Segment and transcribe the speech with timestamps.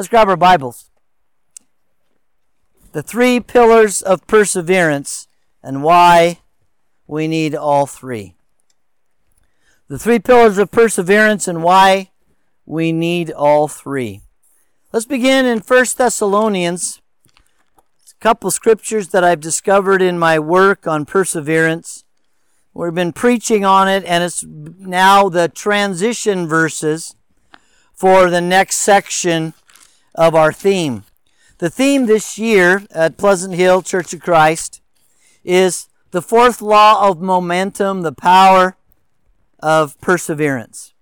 [0.00, 0.88] Let's grab our Bibles.
[2.92, 5.28] The three pillars of perseverance
[5.62, 6.38] and why
[7.06, 8.34] we need all three.
[9.88, 12.12] The three pillars of perseverance and why
[12.64, 14.22] we need all three.
[14.90, 17.02] Let's begin in 1 Thessalonians.
[17.28, 22.06] a couple scriptures that I've discovered in my work on perseverance.
[22.72, 27.14] We've been preaching on it, and it's now the transition verses
[27.92, 29.52] for the next section
[30.14, 31.04] of our theme.
[31.58, 34.80] The theme this year at Pleasant Hill Church of Christ
[35.44, 38.76] is the fourth law of momentum, the power
[39.58, 40.94] of perseverance.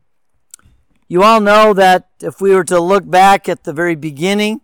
[1.07, 4.61] You all know that if we were to look back at the very beginning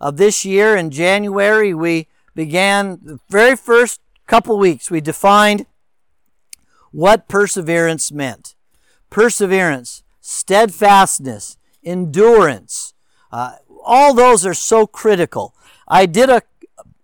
[0.00, 5.66] of this year in January, we began the very first couple weeks, we defined
[6.90, 8.54] what perseverance meant.
[9.10, 12.94] Perseverance, steadfastness, endurance.
[13.30, 13.52] Uh,
[13.84, 15.54] all those are so critical.
[15.86, 16.42] I did a,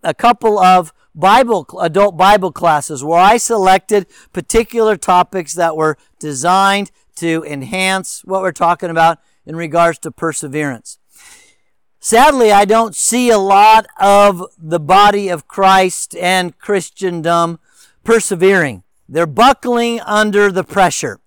[0.03, 6.91] a couple of Bible, adult Bible classes where I selected particular topics that were designed
[7.17, 10.99] to enhance what we're talking about in regards to perseverance.
[11.99, 17.59] Sadly, I don't see a lot of the body of Christ and Christendom
[18.05, 18.85] persevering.
[19.07, 21.21] They're buckling under the pressure.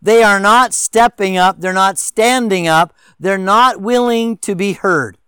[0.00, 1.60] They are not stepping up.
[1.60, 2.93] They're not standing up.
[3.18, 5.18] They're not willing to be heard.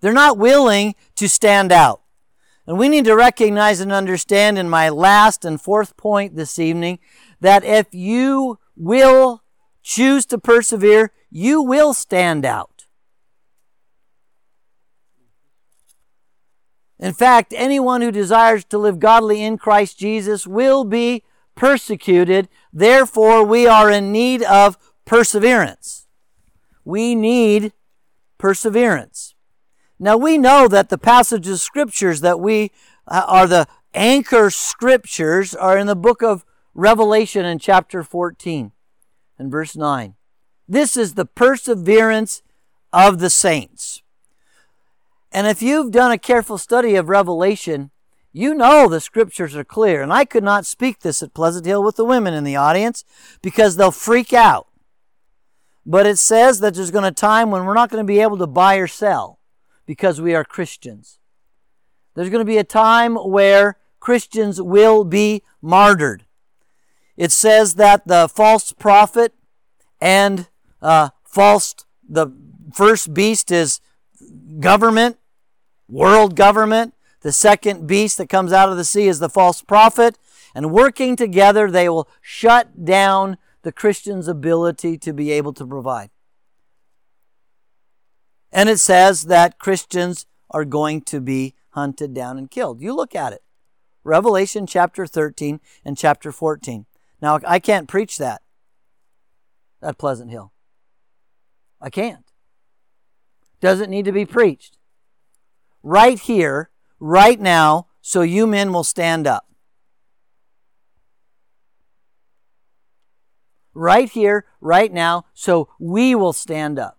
[0.00, 2.02] They're not willing to stand out.
[2.66, 6.98] And we need to recognize and understand in my last and fourth point this evening
[7.40, 9.42] that if you will
[9.82, 12.86] choose to persevere, you will stand out.
[16.98, 22.48] In fact, anyone who desires to live godly in Christ Jesus will be persecuted.
[22.72, 25.99] Therefore, we are in need of perseverance.
[26.84, 27.72] We need
[28.38, 29.34] perseverance.
[29.98, 32.70] Now, we know that the passages of scriptures that we
[33.06, 38.72] uh, are the anchor scriptures are in the book of Revelation in chapter 14
[39.38, 40.14] and verse 9.
[40.68, 42.42] This is the perseverance
[42.92, 44.02] of the saints.
[45.32, 47.90] And if you've done a careful study of Revelation,
[48.32, 50.02] you know the scriptures are clear.
[50.02, 53.04] And I could not speak this at Pleasant Hill with the women in the audience
[53.42, 54.68] because they'll freak out.
[55.86, 58.06] But it says that there's going to be a time when we're not going to
[58.06, 59.38] be able to buy or sell
[59.86, 61.18] because we are Christians.
[62.14, 66.24] There's going to be a time where Christians will be martyred.
[67.16, 69.34] It says that the false prophet
[70.00, 70.48] and
[70.80, 71.74] uh, false,
[72.08, 72.28] the
[72.72, 73.80] first beast is
[74.58, 75.18] government,
[75.88, 76.94] world government.
[77.20, 80.16] The second beast that comes out of the sea is the false prophet.
[80.54, 86.10] And working together, they will shut down the Christian's ability to be able to provide.
[88.52, 92.80] And it says that Christians are going to be hunted down and killed.
[92.80, 93.42] You look at it.
[94.02, 96.86] Revelation chapter 13 and chapter 14.
[97.22, 98.42] Now, I can't preach that
[99.82, 100.52] at Pleasant Hill.
[101.80, 102.24] I can't.
[103.60, 104.78] Doesn't need to be preached.
[105.82, 109.46] Right here, right now so you men will stand up.
[113.74, 116.98] Right here, right now, so we will stand up.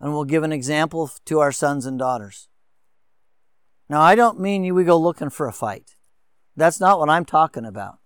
[0.00, 2.48] And we'll give an example to our sons and daughters.
[3.88, 5.94] Now, I don't mean you we go looking for a fight.
[6.56, 7.98] That's not what I'm talking about.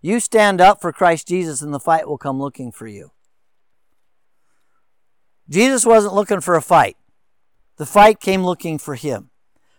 [0.00, 3.10] You stand up for Christ Jesus, and the fight will come looking for you.
[5.48, 6.96] Jesus wasn't looking for a fight.
[7.76, 9.30] The fight came looking for him.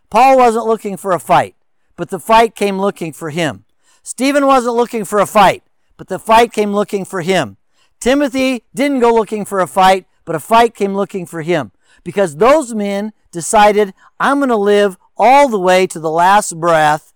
[0.09, 1.55] Paul wasn't looking for a fight,
[1.95, 3.65] but the fight came looking for him.
[4.01, 5.63] Stephen wasn't looking for a fight,
[5.99, 7.57] but the fight came looking for him.
[7.99, 11.73] Timothy didn't go looking for a fight, but a fight came looking for him.
[12.05, 17.13] Because those men decided, I'm going to live all the way to the last breath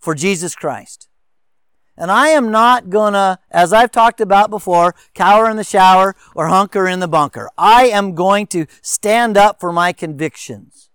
[0.00, 1.08] for Jesus Christ.
[1.96, 6.48] And I am not gonna, as I've talked about before, cower in the shower or
[6.48, 7.48] hunker in the bunker.
[7.56, 10.90] I am going to stand up for my convictions.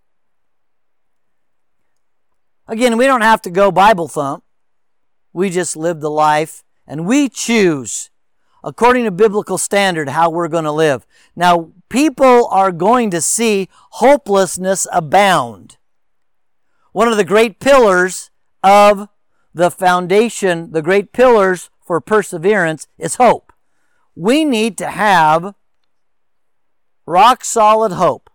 [2.67, 4.43] Again, we don't have to go Bible thump.
[5.33, 8.09] We just live the life and we choose,
[8.63, 11.05] according to biblical standard, how we're going to live.
[11.35, 15.77] Now, people are going to see hopelessness abound.
[16.91, 18.31] One of the great pillars
[18.63, 19.07] of
[19.53, 23.53] the foundation, the great pillars for perseverance is hope.
[24.15, 25.55] We need to have
[27.05, 28.29] rock solid hope.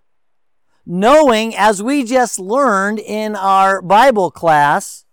[0.85, 5.06] Knowing, as we just learned in our Bible class,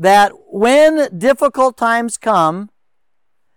[0.00, 2.70] that when difficult times come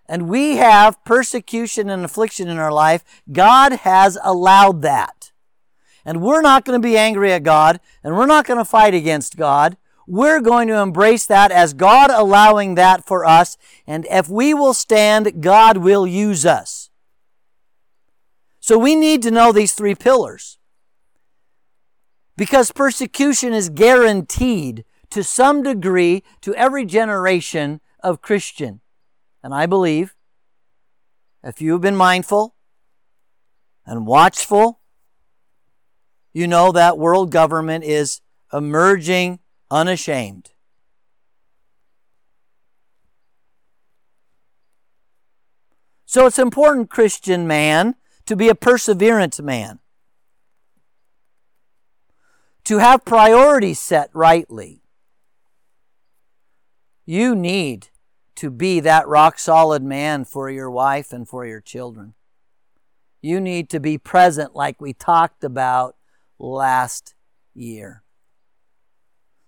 [0.09, 5.31] and we have persecution and affliction in our life, God has allowed that.
[6.03, 8.93] And we're not going to be angry at God, and we're not going to fight
[8.93, 9.77] against God.
[10.05, 13.55] We're going to embrace that as God allowing that for us,
[13.87, 16.89] and if we will stand, God will use us.
[18.59, 20.57] So we need to know these three pillars.
[22.35, 24.83] Because persecution is guaranteed
[25.13, 28.81] to some degree to every generation of Christian.
[29.43, 30.15] And I believe
[31.43, 32.55] if you've been mindful
[33.85, 34.79] and watchful,
[36.33, 38.21] you know that world government is
[38.51, 39.37] emerging
[39.69, 40.49] unashamed.
[46.07, 47.95] So it's important, Christian man,
[48.25, 49.77] to be a perseverant man,
[52.63, 54.82] to have priorities set rightly.
[57.05, 57.89] You need
[58.35, 62.13] to be that rock solid man for your wife and for your children.
[63.21, 65.95] You need to be present, like we talked about
[66.39, 67.15] last
[67.53, 68.03] year.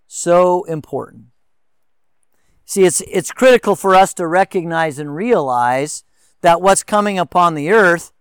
[0.07, 1.25] So important.
[2.65, 6.03] See, it's, it's critical for us to recognize and realize
[6.41, 8.11] that what's coming upon the earth,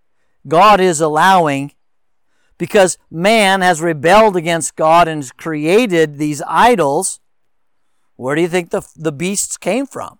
[0.46, 1.72] God is allowing
[2.58, 7.20] because man has rebelled against God and has created these idols.
[8.16, 10.18] Where do you think the, the beasts came from?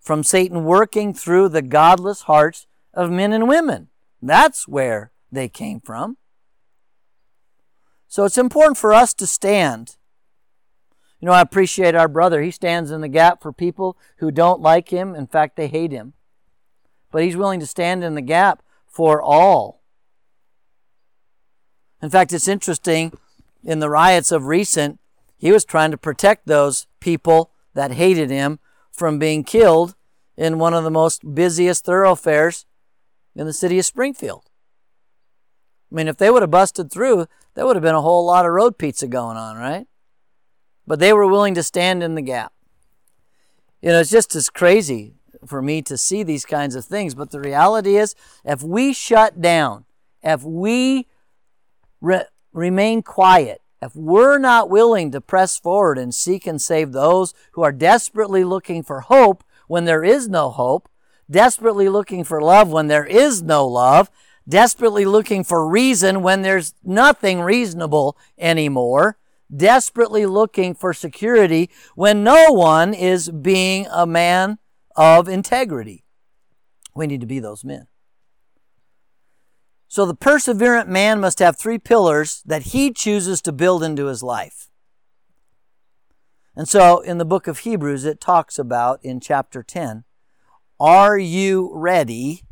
[0.00, 3.88] From Satan working through the godless hearts of men and women.
[4.22, 6.16] That's where they came from.
[8.08, 9.96] So it's important for us to stand.
[11.20, 12.40] You know, I appreciate our brother.
[12.40, 15.14] He stands in the gap for people who don't like him.
[15.14, 16.14] In fact, they hate him.
[17.12, 19.82] But he's willing to stand in the gap for all.
[22.02, 23.12] In fact, it's interesting
[23.62, 24.99] in the riots of recent,
[25.40, 28.58] he was trying to protect those people that hated him
[28.92, 29.94] from being killed
[30.36, 32.66] in one of the most busiest thoroughfares
[33.34, 34.50] in the city of Springfield.
[35.90, 38.44] I mean, if they would have busted through, there would have been a whole lot
[38.44, 39.86] of road pizza going on, right?
[40.86, 42.52] But they were willing to stand in the gap.
[43.80, 45.14] You know, it's just as crazy
[45.46, 47.14] for me to see these kinds of things.
[47.14, 48.14] But the reality is,
[48.44, 49.86] if we shut down,
[50.22, 51.06] if we
[52.02, 57.32] re- remain quiet, if we're not willing to press forward and seek and save those
[57.52, 60.88] who are desperately looking for hope when there is no hope,
[61.30, 64.10] desperately looking for love when there is no love,
[64.48, 69.16] desperately looking for reason when there's nothing reasonable anymore,
[69.54, 74.58] desperately looking for security when no one is being a man
[74.96, 76.04] of integrity.
[76.94, 77.86] We need to be those men.
[79.90, 84.22] So the perseverant man must have three pillars that he chooses to build into his
[84.22, 84.70] life.
[86.54, 90.04] And so in the book of Hebrews, it talks about in chapter 10
[90.78, 92.44] Are you ready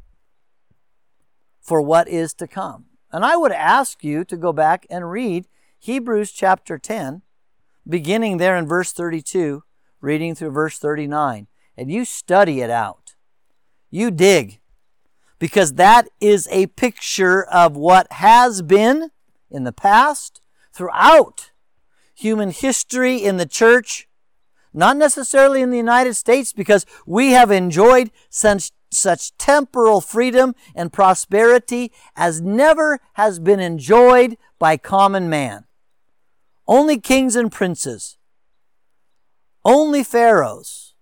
[1.68, 2.86] for what is to come.
[3.12, 5.46] And I would ask you to go back and read
[5.78, 7.20] Hebrews chapter 10,
[7.86, 9.62] beginning there in verse 32,
[10.00, 11.46] reading through verse 39,
[11.76, 13.16] and you study it out.
[13.90, 14.60] You dig,
[15.38, 19.10] because that is a picture of what has been
[19.50, 20.40] in the past,
[20.72, 21.50] throughout
[22.14, 24.08] human history in the church,
[24.72, 30.92] not necessarily in the United States, because we have enjoyed such such temporal freedom and
[30.92, 35.64] prosperity as never has been enjoyed by common man.
[36.66, 38.16] Only kings and princes,
[39.62, 40.94] only pharaohs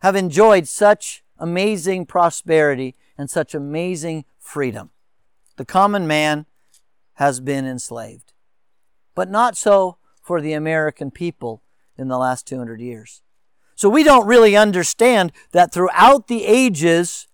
[0.00, 4.90] have enjoyed such amazing prosperity and such amazing freedom.
[5.56, 6.46] The common man
[7.14, 8.32] has been enslaved.
[9.14, 11.62] But not so for the American people
[11.96, 13.22] in the last 200 years.
[13.76, 17.28] So we don't really understand that throughout the ages,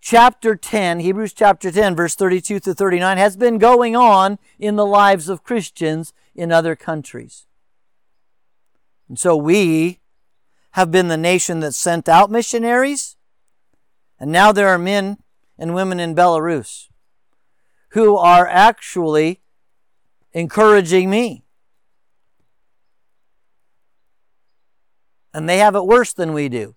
[0.00, 4.86] chapter 10, Hebrews chapter 10, verse 32 to 39, has been going on in the
[4.86, 7.46] lives of Christians in other countries.
[9.08, 10.00] And so we
[10.72, 13.13] have been the nation that sent out missionaries,
[14.18, 15.18] and now there are men
[15.58, 16.88] and women in Belarus
[17.90, 19.40] who are actually
[20.32, 21.44] encouraging me
[25.34, 26.76] and they have it worse than we do.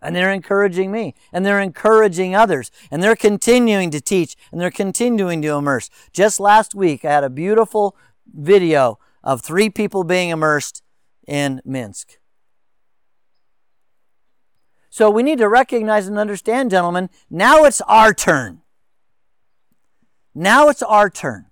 [0.00, 4.70] And they're encouraging me, and they're encouraging others, and they're continuing to teach, and they're
[4.72, 5.90] continuing to immerse.
[6.12, 10.82] Just last week, I had a beautiful video of three people being immersed
[11.28, 12.18] in Minsk.
[14.92, 18.60] So we need to recognize and understand, gentlemen, now it's our turn.
[20.34, 21.46] Now it's our turn.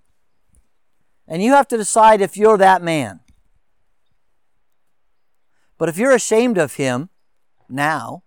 [1.27, 3.21] And you have to decide if you're that man.
[5.79, 7.09] But if you're ashamed of him
[7.67, 8.21] now,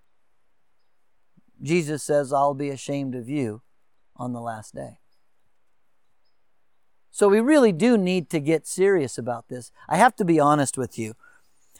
[1.62, 3.62] Jesus says, I'll be ashamed of you
[4.16, 4.99] on the last day.
[7.12, 9.71] So we really do need to get serious about this.
[9.88, 11.14] I have to be honest with you.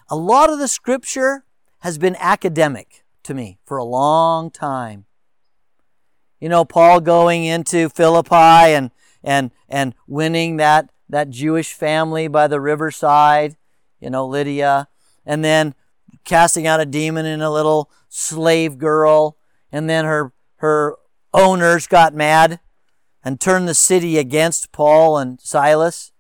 [0.09, 1.45] A lot of the scripture
[1.81, 5.07] has been academic to me for a long time.
[6.41, 8.35] You know, Paul going into Philippi
[8.75, 8.91] and
[9.23, 13.57] and and winning that that Jewish family by the riverside,
[14.01, 14.89] you know, Lydia,
[15.25, 15.75] and then
[16.25, 19.37] casting out a demon in a little slave girl,
[19.73, 20.97] and then her her
[21.33, 22.61] owners got mad
[23.25, 26.13] and turned the city against Paul and Silas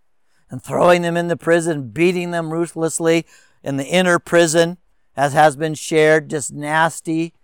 [0.50, 3.26] and throwing them in the prison, beating them ruthlessly
[3.62, 4.78] in the inner prison,
[5.16, 7.34] as has been shared, just nasty,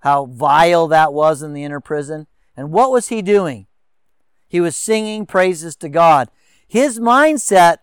[0.00, 2.26] how vile that was in the inner prison.
[2.56, 3.66] And what was he doing?
[4.48, 6.30] He was singing praises to God.
[6.66, 7.78] His mindset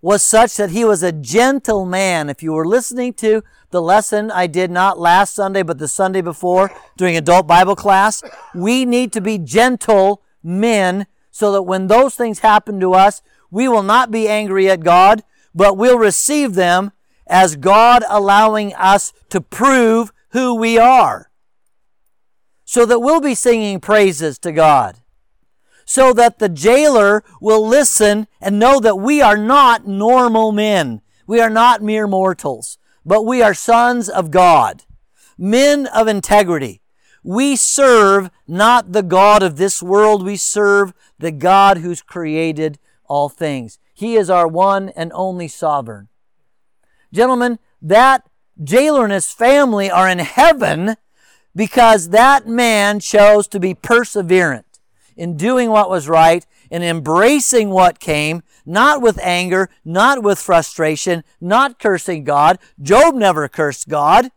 [0.00, 2.28] was such that he was a gentle man.
[2.28, 6.20] If you were listening to the lesson I did not last Sunday, but the Sunday
[6.20, 8.22] before during adult Bible class,
[8.54, 13.66] we need to be gentle men so that when those things happen to us, we
[13.66, 16.92] will not be angry at God, but we'll receive them
[17.28, 21.30] as God allowing us to prove who we are.
[22.64, 24.98] So that we'll be singing praises to God
[25.88, 31.00] so that the jailer will listen and know that we are not normal men.
[31.26, 34.84] We are not mere mortals, but we are sons of God,
[35.38, 36.82] men of integrity.
[37.24, 43.30] We serve not the God of this world, we serve the God who's created all
[43.30, 43.78] things.
[43.94, 46.08] He is our one and only sovereign.
[47.12, 48.28] Gentlemen, that
[48.62, 50.96] jailer and his family are in heaven
[51.54, 54.64] because that man chose to be perseverant
[55.16, 61.24] in doing what was right, in embracing what came, not with anger, not with frustration,
[61.40, 62.58] not cursing God.
[62.80, 64.30] Job never cursed God.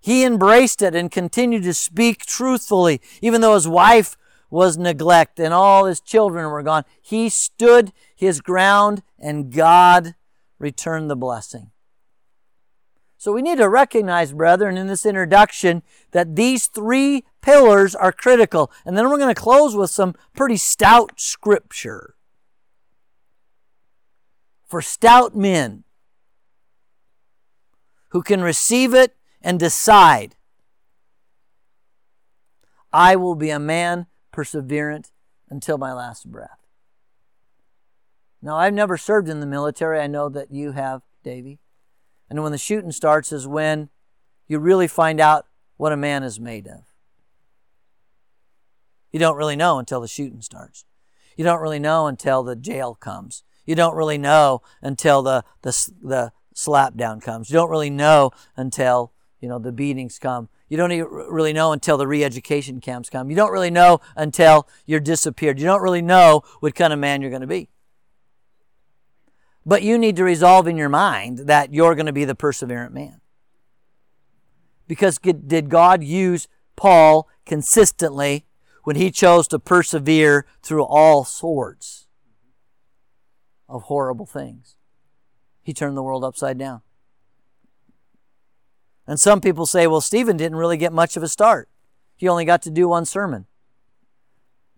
[0.00, 4.16] He embraced it and continued to speak truthfully, even though his wife
[4.50, 6.84] was neglect and all his children were gone.
[7.00, 10.14] He stood his ground and God
[10.60, 11.72] returned the blessing.
[13.18, 18.70] So we need to recognize, brethren, in this introduction that these three pillars are critical.
[18.86, 22.14] And then we're going to close with some pretty stout scripture
[24.64, 25.84] for stout men
[28.10, 30.36] who can receive it and decide
[32.92, 35.10] I will be a man perseverant
[35.48, 36.59] until my last breath.
[38.42, 40.00] Now, I've never served in the military.
[40.00, 41.58] I know that you have, Davy.
[42.28, 43.90] And when the shooting starts is when
[44.48, 46.82] you really find out what a man is made of.
[49.12, 50.84] You don't really know until the shooting starts.
[51.36, 53.42] You don't really know until the jail comes.
[53.66, 57.50] You don't really know until the, the, the slap down comes.
[57.50, 60.48] You don't really know until, you know, the beatings come.
[60.68, 63.30] You don't really know until the re-education camps come.
[63.30, 65.58] You don't really know until you're disappeared.
[65.58, 67.68] You don't really know what kind of man you're going to be.
[69.64, 72.92] But you need to resolve in your mind that you're going to be the perseverant
[72.92, 73.20] man.
[74.86, 78.46] Because did God use Paul consistently
[78.84, 82.08] when he chose to persevere through all sorts
[83.68, 84.76] of horrible things?
[85.62, 86.80] He turned the world upside down.
[89.06, 91.68] And some people say, well, Stephen didn't really get much of a start.
[92.16, 93.46] He only got to do one sermon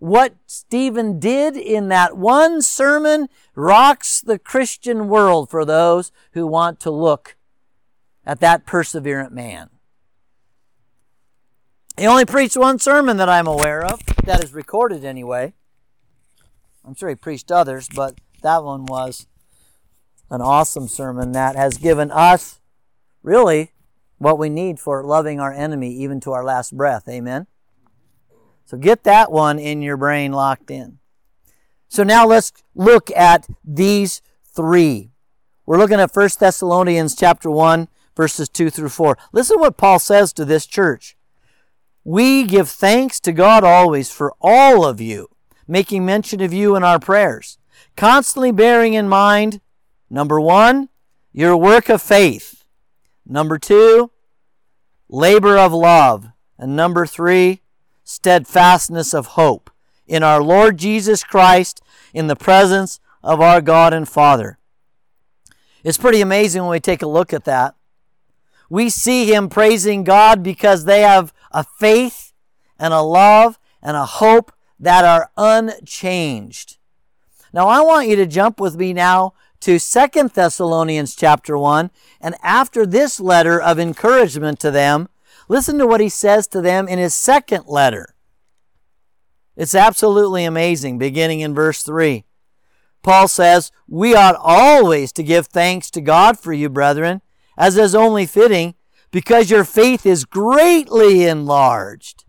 [0.02, 6.80] what Stephen did in that one sermon rocks the Christian world for those who want
[6.80, 7.36] to look
[8.26, 9.70] at that perseverant man.
[11.96, 15.52] He only preached one sermon that I'm aware of, that is recorded anyway.
[16.84, 19.28] I'm sure he preached others, but that one was
[20.30, 22.58] an awesome sermon that has given us
[23.22, 23.70] really
[24.18, 27.08] what we need for loving our enemy even to our last breath.
[27.08, 27.46] Amen.
[28.72, 30.98] So get that one in your brain locked in.
[31.88, 35.10] So now let's look at these three.
[35.66, 39.18] We're looking at 1 Thessalonians chapter 1 verses 2 through 4.
[39.30, 41.18] Listen to what Paul says to this church.
[42.02, 45.28] We give thanks to God always for all of you,
[45.68, 47.58] making mention of you in our prayers,
[47.94, 49.60] constantly bearing in mind,
[50.08, 50.88] number one,
[51.30, 52.64] your work of faith.
[53.26, 54.10] Number two,
[55.10, 56.28] labor of love.
[56.58, 57.61] And number three,
[58.12, 59.70] steadfastness of hope
[60.06, 61.80] in our Lord Jesus Christ
[62.12, 64.58] in the presence of our God and Father.
[65.82, 67.74] It's pretty amazing when we take a look at that.
[68.68, 72.32] We see him praising God because they have a faith
[72.78, 76.76] and a love and a hope that are unchanged.
[77.52, 81.90] Now I want you to jump with me now to Second Thessalonians chapter 1
[82.20, 85.08] and after this letter of encouragement to them,
[85.52, 88.14] Listen to what he says to them in his second letter.
[89.54, 92.24] It's absolutely amazing, beginning in verse 3.
[93.02, 97.20] Paul says, We ought always to give thanks to God for you, brethren,
[97.58, 98.76] as is only fitting,
[99.10, 102.24] because your faith is greatly enlarged.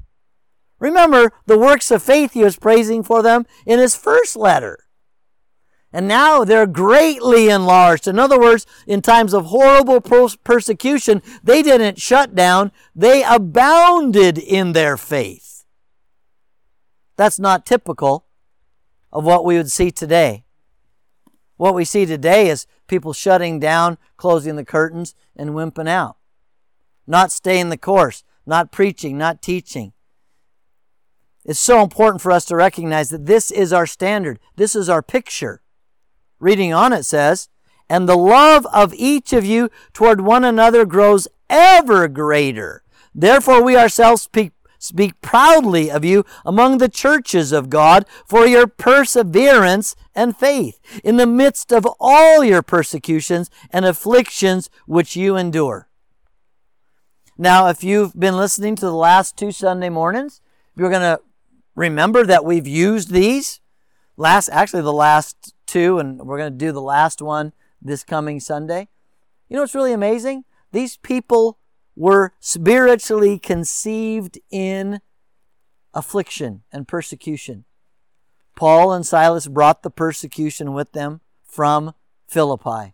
[0.78, 4.83] Remember the works of faith he was praising for them in his first letter.
[5.96, 8.08] And now they're greatly enlarged.
[8.08, 14.74] In other words, in times of horrible persecution, they didn't shut down, they abounded in
[14.74, 15.66] their faith.
[17.16, 18.26] That's not typical
[19.12, 20.46] of what we would see today.
[21.58, 26.18] What we see today is people shutting down, closing the curtains, and wimping out.
[27.06, 29.94] Not staying the course, not preaching, not teaching.
[31.46, 34.40] It's so important for us to recognize that this is our standard.
[34.56, 35.63] This is our picture.
[36.44, 37.48] Reading on, it says,
[37.90, 42.84] And the love of each of you toward one another grows ever greater.
[43.16, 48.68] Therefore, we ourselves speak speak proudly of you among the churches of God for your
[48.68, 55.88] perseverance and faith in the midst of all your persecutions and afflictions which you endure.
[57.38, 60.42] Now, if you've been listening to the last two Sunday mornings,
[60.76, 61.22] you're going to
[61.74, 63.62] remember that we've used these
[64.18, 67.52] last, actually the last two, and we're going to do the last one
[67.82, 68.90] this coming Sunday.
[69.50, 70.46] You know what's really amazing?
[70.72, 71.58] These people
[71.96, 75.02] were spiritually conceived in
[75.92, 77.66] affliction and persecution.
[78.56, 81.96] Paul and Silas brought the persecution with them from
[82.28, 82.94] Philippi.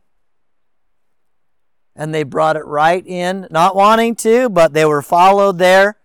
[1.98, 5.98] And they brought it right in, not wanting to, but they were followed there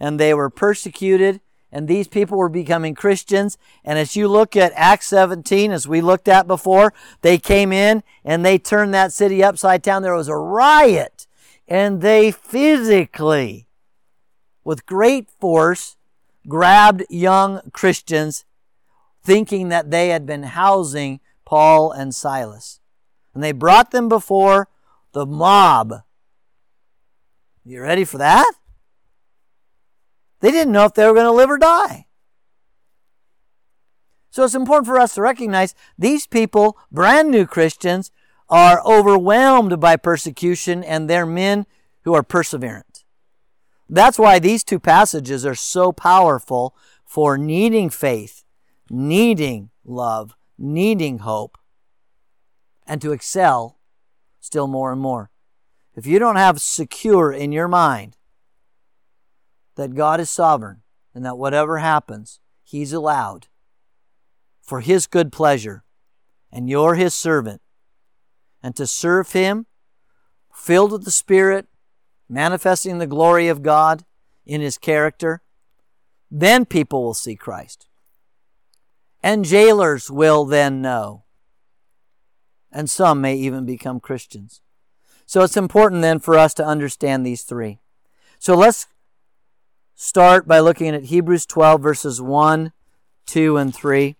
[0.00, 1.42] and they were persecuted.
[1.74, 3.58] And these people were becoming Christians.
[3.84, 8.04] And as you look at Acts 17, as we looked at before, they came in
[8.24, 10.02] and they turned that city upside down.
[10.02, 11.26] There was a riot
[11.66, 13.66] and they physically,
[14.62, 15.96] with great force,
[16.46, 18.44] grabbed young Christians,
[19.24, 22.78] thinking that they had been housing Paul and Silas.
[23.34, 24.68] And they brought them before
[25.10, 26.02] the mob.
[27.64, 28.52] You ready for that?
[30.44, 32.04] They didn't know if they were going to live or die.
[34.28, 38.10] So it's important for us to recognize these people, brand new Christians,
[38.50, 41.64] are overwhelmed by persecution and they're men
[42.02, 43.04] who are perseverant.
[43.88, 46.76] That's why these two passages are so powerful
[47.06, 48.44] for needing faith,
[48.90, 51.56] needing love, needing hope,
[52.86, 53.78] and to excel
[54.40, 55.30] still more and more.
[55.96, 58.18] If you don't have secure in your mind
[59.76, 60.82] that God is sovereign
[61.14, 63.48] and that whatever happens, He's allowed
[64.60, 65.84] for His good pleasure,
[66.50, 67.60] and you're His servant,
[68.62, 69.66] and to serve Him,
[70.52, 71.66] filled with the Spirit,
[72.28, 74.04] manifesting the glory of God
[74.46, 75.42] in His character,
[76.30, 77.86] then people will see Christ.
[79.22, 81.24] And jailers will then know.
[82.72, 84.60] And some may even become Christians.
[85.26, 87.78] So it's important then for us to understand these three.
[88.38, 88.86] So let's
[89.94, 92.72] start by looking at Hebrews 12, verses 1,
[93.26, 94.16] 2, and 3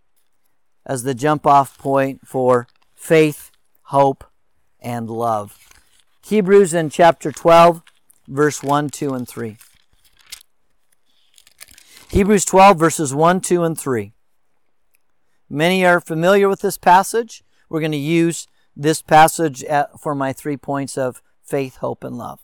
[0.86, 3.50] as the jump off point for faith,
[3.84, 4.24] hope,
[4.80, 5.58] and love.
[6.24, 7.82] Hebrews in chapter 12,
[8.28, 9.56] verse 1, 2, and 3.
[12.10, 14.12] Hebrews 12, verses 1, 2, and 3.
[15.48, 17.42] Many are familiar with this passage.
[17.68, 22.16] We're going to use this passage uh, for my three points of faith, hope, and
[22.16, 22.43] love.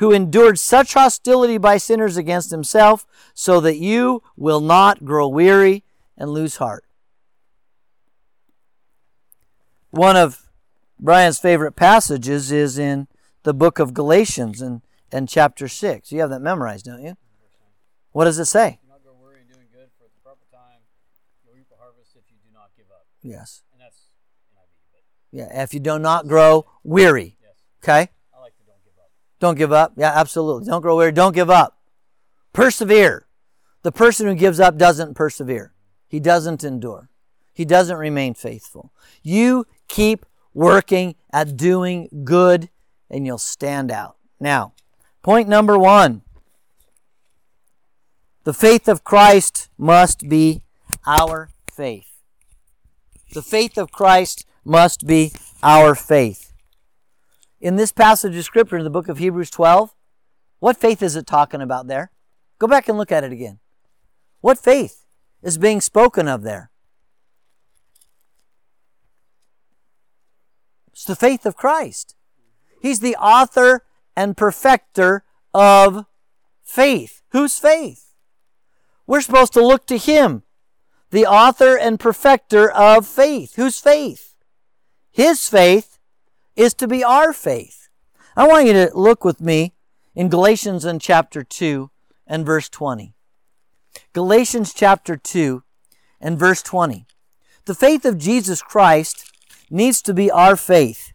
[0.00, 5.84] who endured such hostility by sinners against himself, so that you will not grow weary
[6.18, 6.84] and lose heart.
[9.90, 10.50] One of
[10.98, 13.08] Brian's favorite passages is in
[13.42, 16.12] the book of Galatians and, and chapter 6.
[16.12, 17.16] You have that memorized, don't you?
[18.12, 18.80] What does it say?
[23.22, 23.62] Yes.
[23.72, 24.08] And that's
[24.56, 27.36] NIV, but yeah, if you do not grow weary.
[27.42, 27.54] Yes.
[27.82, 28.10] Okay?
[28.34, 29.10] I like to don't give up.
[29.40, 29.94] Don't give up.
[29.96, 30.66] Yeah, absolutely.
[30.66, 31.12] Don't grow weary.
[31.12, 31.78] Don't give up.
[32.52, 33.26] Persevere.
[33.82, 35.72] The person who gives up doesn't persevere.
[36.06, 37.08] He doesn't endure.
[37.52, 38.92] He doesn't remain faithful.
[39.22, 42.68] You keep working at doing good
[43.08, 44.16] and you'll stand out.
[44.38, 44.74] Now,
[45.22, 46.22] point number one.
[48.44, 50.62] The faith of Christ must be
[51.06, 52.10] our faith.
[53.32, 56.49] The faith of Christ must be our faith.
[57.60, 59.94] In this passage of Scripture in the book of Hebrews 12,
[60.60, 62.10] what faith is it talking about there?
[62.58, 63.58] Go back and look at it again.
[64.40, 65.04] What faith
[65.42, 66.70] is being spoken of there?
[70.92, 72.14] It's the faith of Christ.
[72.80, 73.84] He's the author
[74.16, 76.06] and perfecter of
[76.62, 77.22] faith.
[77.32, 78.14] Whose faith?
[79.06, 80.44] We're supposed to look to Him,
[81.10, 83.56] the author and perfecter of faith.
[83.56, 84.34] Whose faith?
[85.10, 85.89] His faith
[86.60, 87.88] is to be our faith.
[88.36, 89.72] I want you to look with me
[90.14, 91.90] in Galatians in chapter 2
[92.26, 93.14] and verse 20.
[94.12, 95.62] Galatians chapter 2
[96.20, 97.06] and verse 20.
[97.64, 99.32] The faith of Jesus Christ
[99.70, 101.12] needs to be our faith.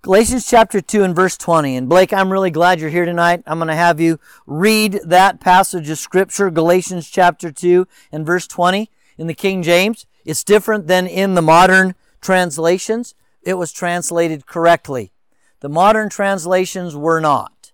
[0.00, 1.76] Galatians chapter 2 and verse 20.
[1.76, 3.42] And Blake, I'm really glad you're here tonight.
[3.46, 8.46] I'm going to have you read that passage of scripture, Galatians chapter 2 and verse
[8.46, 10.06] 20 in the King James.
[10.24, 13.14] It's different than in the modern translations.
[13.46, 15.12] It was translated correctly.
[15.60, 17.70] The modern translations were not.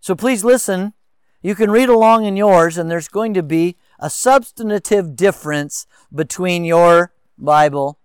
[0.00, 0.92] So please listen.
[1.40, 6.66] You can read along in yours, and there's going to be a substantive difference between
[6.66, 7.98] your Bible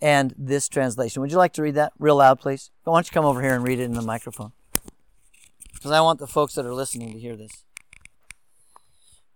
[0.00, 1.20] and this translation.
[1.20, 2.70] Would you like to read that real loud, please?
[2.84, 4.52] Why don't you come over here and read it in the microphone?
[5.74, 7.64] Because I want the folks that are listening to hear this.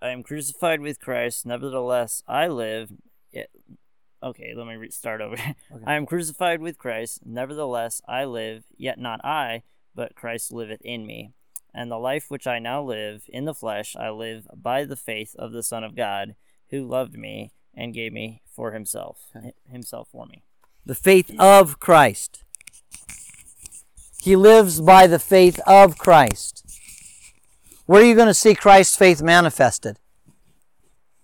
[0.00, 2.92] I am crucified with Christ, nevertheless I live.
[4.22, 5.36] Okay, let me start over.
[5.72, 5.84] Okay.
[5.86, 9.62] I am crucified with Christ, nevertheless I live, yet not I,
[9.94, 11.32] but Christ liveth in me.
[11.74, 15.34] And the life which I now live in the flesh, I live by the faith
[15.38, 16.34] of the Son of God,
[16.68, 19.30] who loved me and gave me for himself,
[19.70, 20.44] himself for me
[20.84, 22.44] the faith of Christ.
[24.20, 26.64] He lives by the faith of Christ.
[27.86, 29.98] Where are you going to see Christ's faith manifested?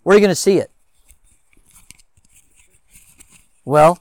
[0.02, 0.70] Where are you going to see it?
[3.68, 3.98] Well,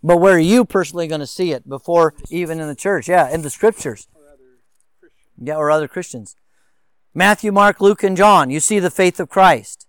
[0.00, 3.08] but where are you personally going to see it before even in the church?
[3.08, 4.06] Yeah, in the scriptures.
[5.36, 6.36] Yeah, or other Christians.
[7.12, 9.88] Matthew, Mark, Luke, and John, you see the faith of Christ.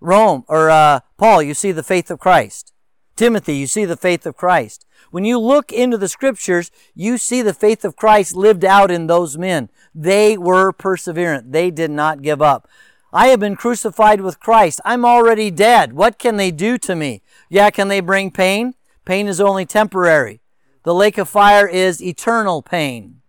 [0.00, 2.72] Rome, or uh, Paul, you see the faith of Christ.
[3.16, 4.86] Timothy, you see the faith of Christ.
[5.10, 9.08] When you look into the scriptures, you see the faith of Christ lived out in
[9.08, 9.68] those men.
[9.94, 11.52] They were perseverant.
[11.52, 12.66] They did not give up.
[13.12, 14.80] I have been crucified with Christ.
[14.84, 15.94] I'm already dead.
[15.94, 17.22] What can they do to me?
[17.48, 18.74] Yeah, can they bring pain?
[19.04, 20.40] Pain is only temporary.
[20.82, 23.22] The lake of fire is eternal pain.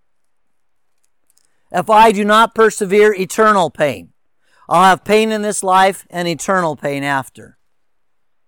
[1.72, 4.12] If I do not persevere, eternal pain.
[4.68, 7.58] I'll have pain in this life and eternal pain after.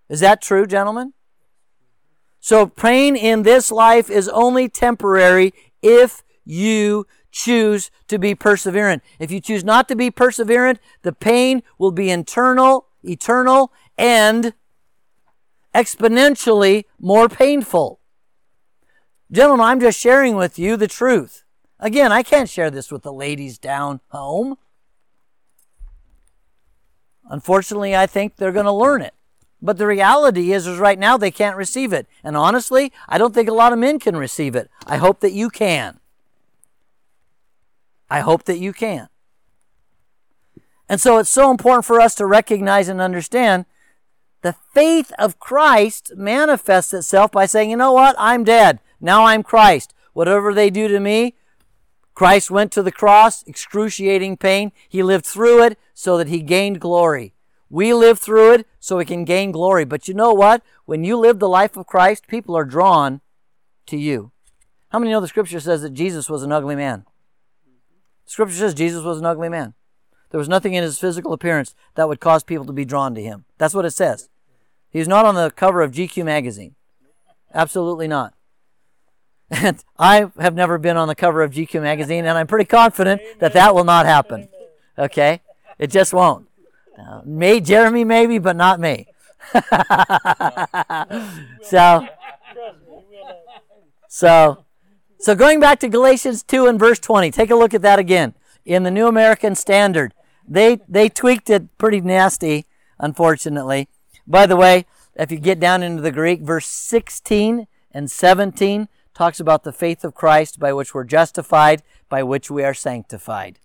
[0.10, 1.13] Is that true, gentlemen?
[2.39, 9.02] So pain in this life is only temporary if you choose to be perseverant.
[9.20, 14.54] If you choose not to be perseverant, the pain will be internal, eternal, and
[15.74, 18.00] exponentially more painful.
[19.32, 21.46] Gentlemen, I'm just sharing with you the truth.
[21.80, 24.58] Again, I can't share this with the ladies down home.
[27.30, 29.13] Unfortunately, I think they're going to learn it.
[29.62, 32.08] But the reality is, is right now they can't receive it.
[32.24, 34.70] And honestly, I don't think a lot of men can receive it.
[34.86, 36.01] I hope that you can.
[38.12, 39.08] I hope that you can.
[40.89, 43.65] And so it's so important for us to recognize and understand
[44.41, 48.17] the faith of Christ manifests itself by saying, you know what?
[48.19, 48.82] I'm dead.
[49.00, 49.93] Now I'm Christ.
[50.12, 51.36] Whatever they do to me,
[52.13, 54.74] Christ went to the cross, excruciating pain.
[54.89, 57.34] He lived through it so that he gained glory.
[57.69, 59.86] We live through it so we can gain glory.
[59.86, 60.62] But you know what?
[60.84, 63.21] When you live the life of Christ, people are drawn
[63.86, 64.34] to you.
[64.89, 67.06] How many know the scripture says that Jesus was an ugly man?
[68.32, 69.74] Scripture says Jesus was an ugly man.
[70.30, 73.22] There was nothing in his physical appearance that would cause people to be drawn to
[73.22, 73.44] him.
[73.58, 74.30] That's what it says.
[74.89, 76.76] He's not on the cover of GQ magazine.
[77.54, 78.34] Absolutely not.
[79.50, 83.22] And I have never been on the cover of GQ magazine, and I'm pretty confident
[83.39, 84.48] that that will not happen.
[84.98, 85.41] Okay?
[85.78, 86.48] It just won't.
[86.98, 89.08] Uh, may Jeremy maybe, but not me.
[91.63, 92.08] so,
[94.08, 94.65] so,
[95.22, 98.34] so going back to Galatians two and verse twenty, take a look at that again
[98.66, 100.14] in the New American Standard.
[100.48, 102.66] They they tweaked it pretty nasty,
[103.00, 103.88] unfortunately.
[104.26, 109.40] By the way, if you get down into the Greek, verse sixteen and seventeen talks
[109.40, 113.60] about the faith of Christ by which we're justified, by which we are sanctified.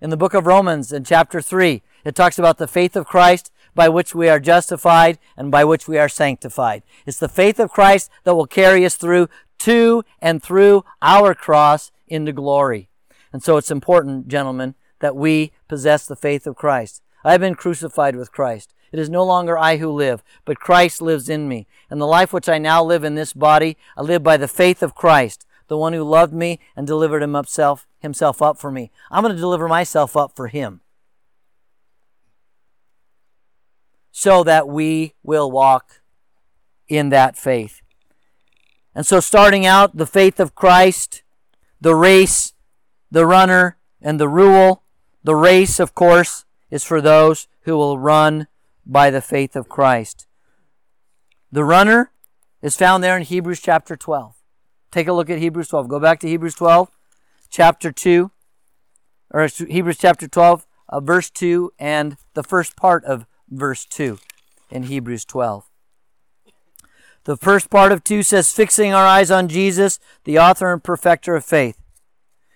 [0.00, 3.52] In the book of Romans, in chapter 3, it talks about the faith of Christ
[3.74, 6.82] by which we are justified and by which we are sanctified.
[7.06, 11.92] It's the faith of Christ that will carry us through to and through our cross
[12.06, 12.88] into glory.
[13.32, 17.02] And so it's important, gentlemen, that we possess the faith of Christ.
[17.24, 18.74] I have been crucified with Christ.
[18.92, 21.66] It is no longer I who live, but Christ lives in me.
[21.88, 24.82] And the life which I now live in this body, I live by the faith
[24.82, 28.90] of Christ, the one who loved me and delivered himself, himself up for me.
[29.10, 30.80] I'm going to deliver myself up for him.
[34.10, 36.02] So that we will walk
[36.86, 37.81] in that faith.
[38.94, 41.22] And so, starting out, the faith of Christ,
[41.80, 42.52] the race,
[43.10, 44.82] the runner, and the rule.
[45.24, 48.48] The race, of course, is for those who will run
[48.84, 50.26] by the faith of Christ.
[51.50, 52.10] The runner
[52.60, 54.34] is found there in Hebrews chapter 12.
[54.90, 55.88] Take a look at Hebrews 12.
[55.88, 56.90] Go back to Hebrews 12,
[57.50, 58.30] chapter 2,
[59.30, 64.18] or Hebrews chapter 12, uh, verse 2, and the first part of verse 2
[64.70, 65.64] in Hebrews 12.
[67.24, 71.36] The first part of 2 says, Fixing our eyes on Jesus, the author and perfecter
[71.36, 71.78] of faith,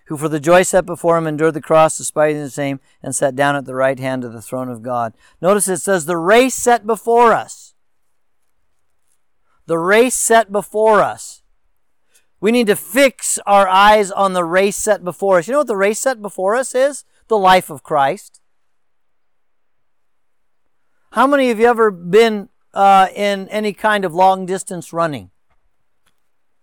[0.07, 3.37] who for the joy set before him endured the cross, despising the same, and sat
[3.37, 5.15] down at the right hand of the throne of God.
[5.41, 7.75] Notice it says, The race set before us.
[9.67, 11.43] The race set before us.
[12.41, 15.49] We need to fix our eyes on the race set before us.
[15.49, 17.05] You know what the race set before us is?
[17.29, 18.41] The life of Christ.
[21.13, 25.31] How many of you ever been uh, in any kind of long distance running?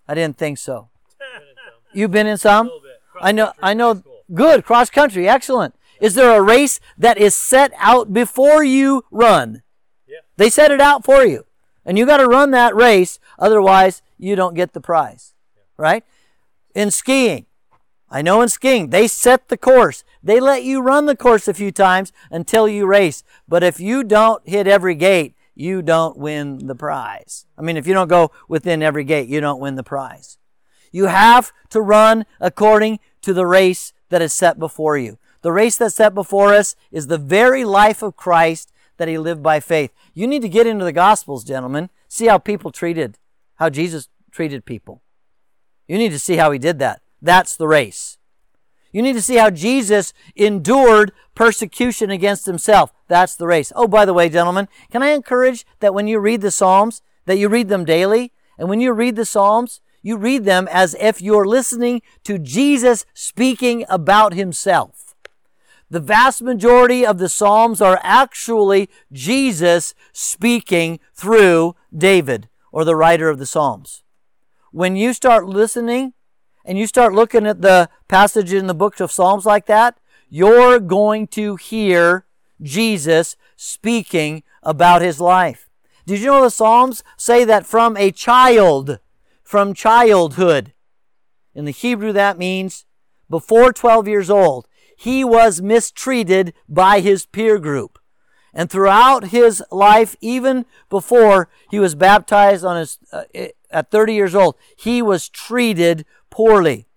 [0.07, 0.89] I didn't think so.
[1.93, 2.69] You've been in some?
[3.19, 3.51] I know.
[3.61, 4.03] I know.
[4.33, 5.27] Good cross country.
[5.27, 5.75] Excellent.
[5.99, 9.63] Is there a race that is set out before you run?
[10.07, 10.17] Yeah.
[10.37, 11.45] They set it out for you,
[11.85, 13.19] and you got to run that race.
[13.39, 15.33] Otherwise, you don't get the prize.
[15.77, 16.03] Right?
[16.75, 17.47] In skiing,
[18.09, 20.03] I know in skiing, they set the course.
[20.21, 23.23] They let you run the course a few times until you race.
[23.47, 27.45] But if you don't hit every gate, you don't win the prize.
[27.57, 30.37] I mean, if you don't go within every gate, you don't win the prize.
[30.91, 35.17] You have to run according to the race that is set before you.
[35.41, 39.43] The race that's set before us is the very life of Christ that he lived
[39.43, 39.91] by faith.
[40.13, 41.89] You need to get into the Gospels, gentlemen.
[42.07, 43.17] See how people treated,
[43.55, 45.01] how Jesus treated people.
[45.87, 47.01] You need to see how he did that.
[47.21, 48.17] That's the race.
[48.93, 52.93] You need to see how Jesus endured persecution against himself.
[53.07, 53.73] That's the race.
[53.75, 57.37] Oh, by the way, gentlemen, can I encourage that when you read the Psalms, that
[57.37, 58.31] you read them daily?
[58.57, 63.05] And when you read the Psalms, you read them as if you're listening to Jesus
[63.13, 65.15] speaking about himself.
[65.89, 73.29] The vast majority of the Psalms are actually Jesus speaking through David or the writer
[73.29, 74.03] of the Psalms.
[74.71, 76.13] When you start listening
[76.65, 79.97] and you start looking at the passage in the books of Psalms like that,
[80.29, 82.25] you're going to hear
[82.61, 85.69] Jesus speaking about his life.
[86.05, 88.99] Did you know the Psalms say that from a child,
[89.43, 90.73] from childhood,
[91.53, 92.85] in the Hebrew that means
[93.29, 97.99] before 12 years old, he was mistreated by his peer group.
[98.53, 103.23] And throughout his life, even before he was baptized on his, uh,
[103.71, 106.87] at 30 years old, he was treated poorly.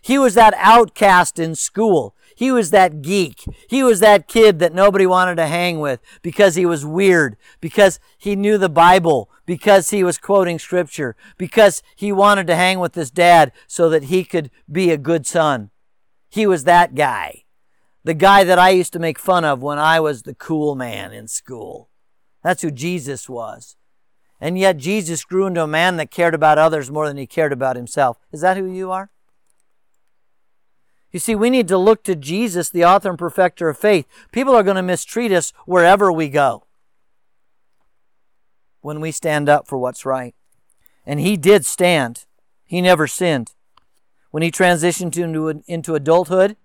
[0.00, 2.14] He was that outcast in school.
[2.36, 3.44] He was that geek.
[3.68, 7.98] He was that kid that nobody wanted to hang with because he was weird, because
[8.18, 12.94] he knew the Bible, because he was quoting scripture, because he wanted to hang with
[12.94, 15.70] his dad so that he could be a good son.
[16.28, 17.44] He was that guy.
[18.04, 21.12] The guy that I used to make fun of when I was the cool man
[21.12, 21.88] in school.
[22.42, 23.76] That's who Jesus was.
[24.44, 27.50] And yet Jesus grew into a man that cared about others more than he cared
[27.50, 28.18] about himself.
[28.30, 29.08] Is that who you are?
[31.12, 34.06] You see, we need to look to Jesus, the author and perfecter of faith.
[34.32, 36.66] People are going to mistreat us wherever we go
[38.82, 40.34] when we stand up for what's right.
[41.06, 42.26] And he did stand.
[42.66, 43.54] He never sinned.
[44.30, 46.58] When he transitioned into, into adulthood,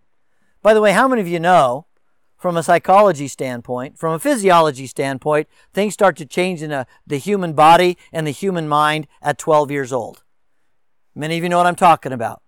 [0.62, 1.86] by the way, how many of you know
[2.40, 7.18] from a psychology standpoint, from a physiology standpoint, things start to change in a, the
[7.18, 10.24] human body and the human mind at 12 years old.
[11.14, 12.42] Many of you know what I'm talking about.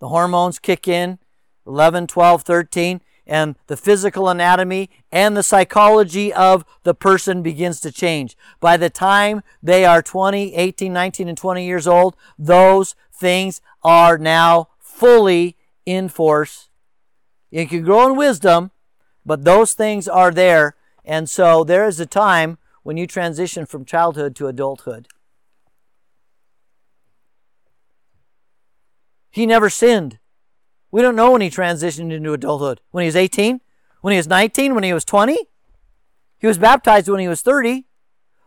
[0.00, 1.20] The hormones kick in
[1.66, 7.92] 11, 12, 13, and the physical anatomy and the psychology of the person begins to
[7.92, 8.36] change.
[8.58, 14.18] By the time they are 20, 18, 19, and 20 years old, those things are
[14.18, 15.56] now fully
[15.86, 16.68] in force.
[17.50, 18.72] You can grow in wisdom,
[19.28, 20.74] but those things are there.
[21.04, 25.06] And so there is a time when you transition from childhood to adulthood.
[29.30, 30.18] He never sinned.
[30.90, 32.80] We don't know when he transitioned into adulthood.
[32.90, 33.60] When he was 18?
[34.00, 34.74] When he was 19?
[34.74, 35.36] When he was 20?
[36.38, 37.84] He was baptized when he was 30.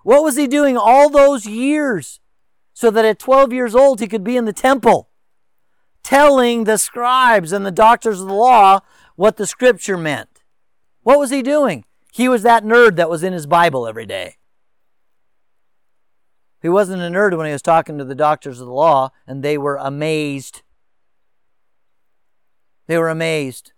[0.04, 2.20] What was he doing all those years
[2.74, 5.12] so that at 12 years old he could be in the temple
[6.02, 8.80] telling the scribes and the doctors of the law
[9.15, 10.31] what the scripture meant.
[11.04, 11.86] What was he doing?
[12.12, 14.36] He was that nerd that was in his Bible every day.
[16.62, 19.42] He wasn't a nerd when he was talking to the doctors of the law, and
[19.42, 20.62] they were amazed.
[22.88, 23.74] They were amazed.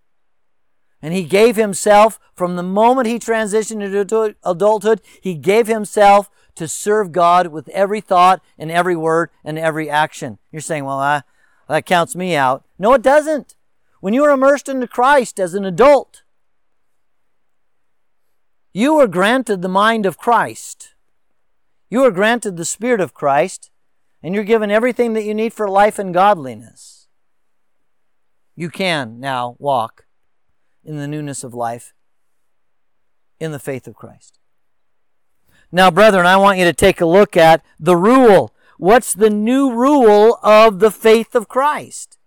[1.01, 6.67] And he gave himself, from the moment he transitioned into adulthood, he gave himself to
[6.67, 10.39] serve God with every thought and every word and every action.
[10.51, 11.23] You're saying, well,
[11.67, 12.65] that counts me out.
[12.77, 13.55] No, it doesn't.
[14.01, 16.22] When you are immersed into Christ as an adult,
[18.73, 20.95] you are granted the mind of Christ.
[21.89, 23.69] You are granted the Spirit of Christ,
[24.23, 27.07] and you're given everything that you need for life and godliness.
[28.55, 30.05] You can now walk
[30.83, 31.93] in the newness of life
[33.39, 34.39] in the faith of Christ.
[35.71, 38.55] Now, brethren, I want you to take a look at the rule.
[38.77, 42.17] What's the new rule of the faith of Christ?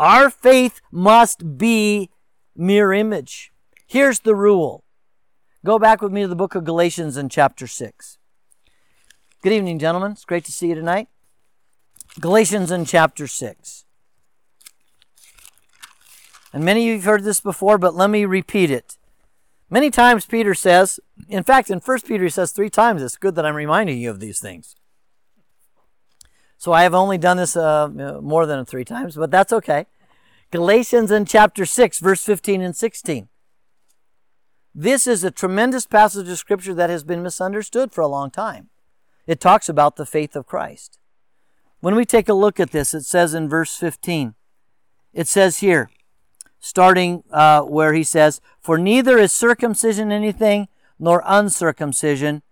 [0.00, 2.10] Our faith must be
[2.56, 3.52] mere image.
[3.86, 4.84] Here's the rule.
[5.64, 8.18] Go back with me to the book of Galatians in chapter 6.
[9.42, 10.10] Good evening, gentlemen.
[10.12, 11.06] It's great to see you tonight.
[12.18, 13.84] Galatians in chapter 6.
[16.52, 18.96] And many of you have heard this before, but let me repeat it.
[19.70, 20.98] Many times Peter says,
[21.28, 24.10] in fact, in 1 Peter he says three times, it's good that I'm reminding you
[24.10, 24.74] of these things.
[26.58, 27.88] So I have only done this uh,
[28.20, 29.86] more than three times, but that's okay.
[30.50, 33.28] Galatians in chapter 6, verse 15 and 16.
[34.74, 38.70] This is a tremendous passage of scripture that has been misunderstood for a long time.
[39.26, 40.98] It talks about the faith of Christ.
[41.80, 44.34] When we take a look at this, it says in verse 15,
[45.12, 45.90] it says here,
[46.58, 52.42] starting uh, where he says, For neither is circumcision anything, nor uncircumcision,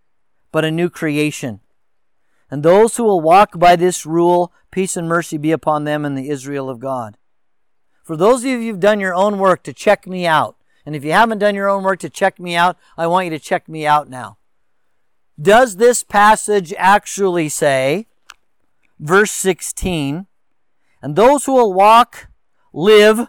[0.52, 1.60] but a new creation.
[2.50, 6.16] And those who will walk by this rule, peace and mercy be upon them in
[6.16, 7.16] the Israel of God.
[8.02, 10.56] For those of you who've done your own work to check me out,
[10.90, 13.30] and if you haven't done your own work to check me out, I want you
[13.30, 14.38] to check me out now.
[15.40, 18.08] Does this passage actually say,
[18.98, 20.26] verse 16,
[21.00, 22.26] and those who will walk,
[22.72, 23.28] live,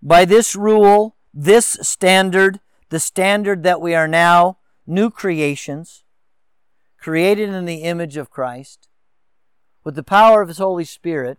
[0.00, 6.04] by this rule, this standard, the standard that we are now new creations,
[6.96, 8.86] created in the image of Christ,
[9.82, 11.38] with the power of His Holy Spirit,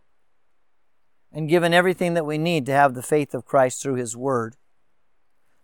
[1.31, 4.57] and given everything that we need to have the faith of Christ through His Word,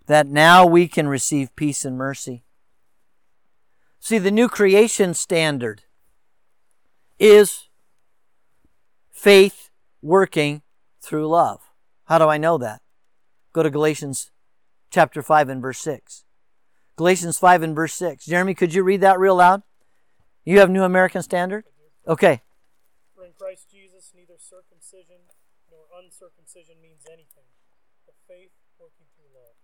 [0.07, 2.43] that now we can receive peace and mercy.
[3.99, 5.83] See, the new creation standard
[7.19, 7.67] is
[9.11, 9.69] faith
[10.01, 10.61] working
[11.01, 11.61] through love.
[12.05, 12.81] How do I know that?
[13.51, 14.31] Go to Galatians
[14.89, 16.23] chapter 5 and verse 6.
[16.95, 18.25] Galatians 5 and verse 6.
[18.25, 19.63] Jeremy, could you read that real loud?
[20.45, 21.65] You have New American Standard?
[22.07, 22.41] Okay.
[23.13, 25.27] For in Christ Jesus, neither circumcision
[25.69, 27.51] nor uncircumcision means anything,
[28.05, 29.55] but faith working through love.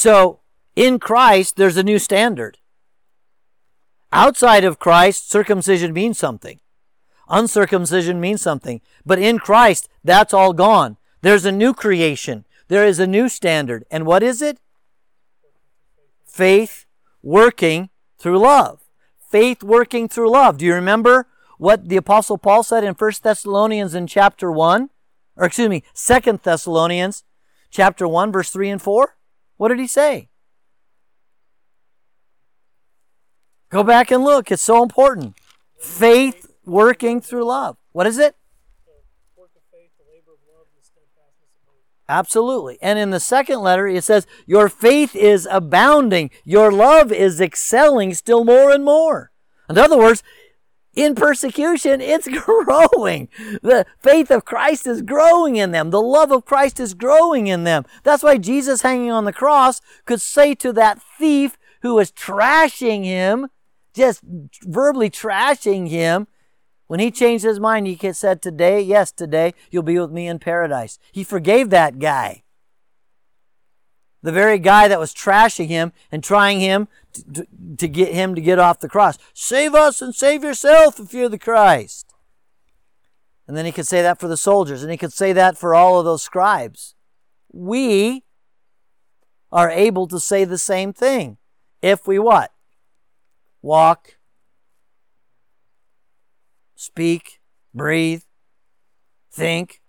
[0.00, 0.40] So,
[0.76, 2.56] in Christ, there's a new standard.
[4.10, 6.58] Outside of Christ, circumcision means something.
[7.28, 8.80] Uncircumcision means something.
[9.04, 10.96] But in Christ, that's all gone.
[11.20, 12.46] There's a new creation.
[12.68, 13.84] There is a new standard.
[13.90, 14.58] And what is it?
[16.24, 16.86] Faith
[17.22, 18.80] working through love.
[19.28, 20.56] Faith working through love.
[20.56, 21.26] Do you remember
[21.58, 24.88] what the apostle Paul said in 1 Thessalonians in chapter 1?
[25.36, 27.24] Or excuse me, 2 Thessalonians
[27.70, 29.14] chapter 1 verse 3 and 4?
[29.60, 30.30] What did he say?
[33.68, 34.50] Go back and look.
[34.50, 35.34] It's so important.
[35.78, 37.76] Faith working through love.
[37.92, 38.36] What is it?
[42.08, 42.78] Absolutely.
[42.80, 46.30] And in the second letter, it says, Your faith is abounding.
[46.42, 49.30] Your love is excelling still more and more.
[49.68, 50.22] In other words,
[50.94, 53.28] in persecution, it's growing.
[53.62, 55.90] The faith of Christ is growing in them.
[55.90, 57.84] The love of Christ is growing in them.
[58.02, 63.04] That's why Jesus hanging on the cross could say to that thief who was trashing
[63.04, 63.48] him,
[63.94, 66.26] just verbally trashing him,
[66.86, 70.40] when he changed his mind, he said, Today, yes, today, you'll be with me in
[70.40, 70.98] paradise.
[71.12, 72.42] He forgave that guy.
[74.22, 77.46] The very guy that was trashing him and trying him to, to,
[77.78, 79.18] to get him to get off the cross.
[79.32, 82.14] Save us and save yourself if you're the Christ.
[83.48, 85.74] And then he could say that for the soldiers, and he could say that for
[85.74, 86.94] all of those scribes.
[87.52, 88.24] We
[89.50, 91.38] are able to say the same thing
[91.82, 92.52] if we what?
[93.62, 94.18] Walk
[96.80, 97.40] speak,
[97.74, 98.22] breathe,
[99.30, 99.82] think,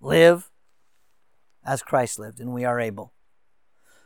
[0.00, 0.50] live
[1.62, 3.12] as Christ lived, and we are able.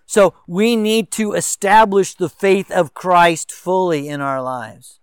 [0.06, 5.00] So we need to establish the faith of Christ fully in our lives.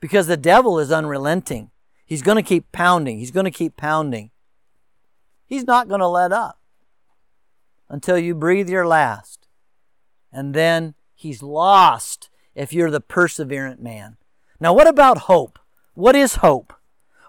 [0.00, 1.70] Because the devil is unrelenting.
[2.06, 3.18] He's going to keep pounding.
[3.18, 4.30] He's going to keep pounding.
[5.46, 6.58] He's not going to let up
[7.88, 9.46] until you breathe your last.
[10.32, 14.16] And then he's lost if you're the perseverant man.
[14.58, 15.58] Now, what about hope?
[15.94, 16.72] What is hope?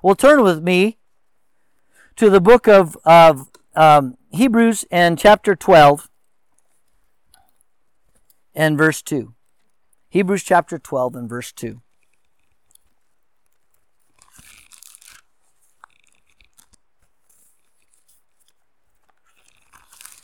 [0.01, 0.97] Well, turn with me
[2.16, 6.09] to the book of, of um, Hebrews and chapter 12
[8.53, 9.34] and verse 2.
[10.09, 11.82] Hebrews chapter 12 and verse 2.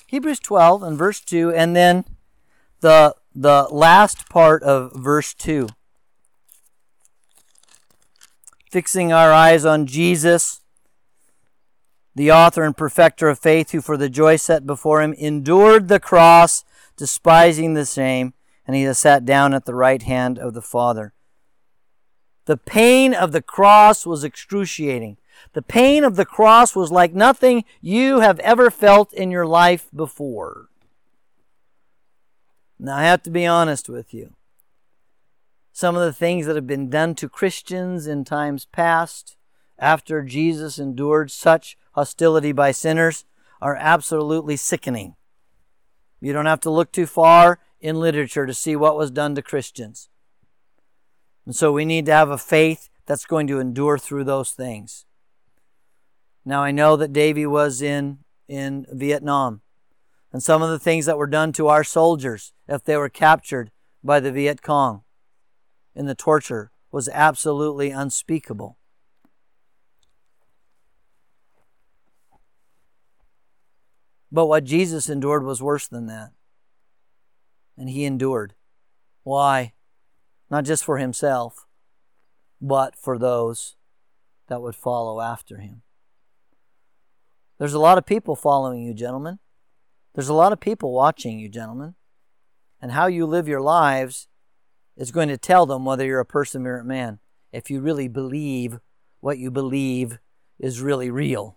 [0.08, 2.06] Hebrews 12 and verse 2, and then
[2.80, 5.68] the, the last part of verse 2.
[8.72, 10.62] Fixing our eyes on Jesus,
[12.18, 16.00] the author and perfecter of faith, who for the joy set before him endured the
[16.00, 16.66] cross,
[16.98, 18.34] despising the shame,
[18.66, 21.14] and he has sat down at the right hand of the Father.
[22.46, 25.18] The pain of the cross was excruciating.
[25.54, 29.88] The pain of the cross was like nothing you have ever felt in your life
[29.96, 30.70] before.
[32.80, 34.34] Now, I have to be honest with you.
[35.72, 39.36] Some of the things that have been done to Christians in times past,
[39.78, 43.26] after Jesus endured such hostility by sinners,
[43.60, 45.16] are absolutely sickening.
[46.22, 49.42] You don't have to look too far in literature to see what was done to
[49.42, 50.08] Christians.
[51.48, 55.06] And so we need to have a faith that's going to endure through those things.
[56.46, 59.62] Now I know that Davy was in in Vietnam,
[60.32, 63.72] and some of the things that were done to our soldiers if they were captured
[64.04, 65.02] by the Viet Cong
[65.96, 68.78] in the torture was absolutely unspeakable.
[74.32, 76.32] But what Jesus endured was worse than that.
[77.78, 78.54] And he endured.
[79.24, 79.74] Why?
[80.50, 81.66] Not just for himself,
[82.62, 83.76] but for those
[84.48, 85.82] that would follow after him.
[87.58, 89.40] There's a lot of people following you, gentlemen.
[90.14, 91.96] There's a lot of people watching you, gentlemen.
[92.82, 94.28] And how you live your lives
[94.96, 97.20] is going to tell them whether you're a perseverant man,
[97.52, 98.80] if you really believe
[99.20, 100.20] what you believe
[100.60, 101.57] is really real.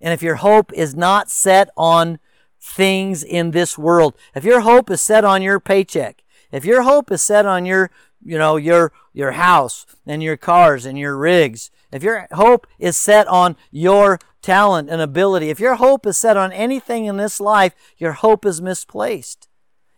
[0.00, 2.18] And if your hope is not set on
[2.60, 6.22] things in this world, if your hope is set on your paycheck,
[6.52, 7.90] if your hope is set on your,
[8.24, 12.96] you know, your your house and your cars and your rigs if your hope is
[12.96, 17.40] set on your talent and ability, if your hope is set on anything in this
[17.40, 19.48] life, your hope is misplaced.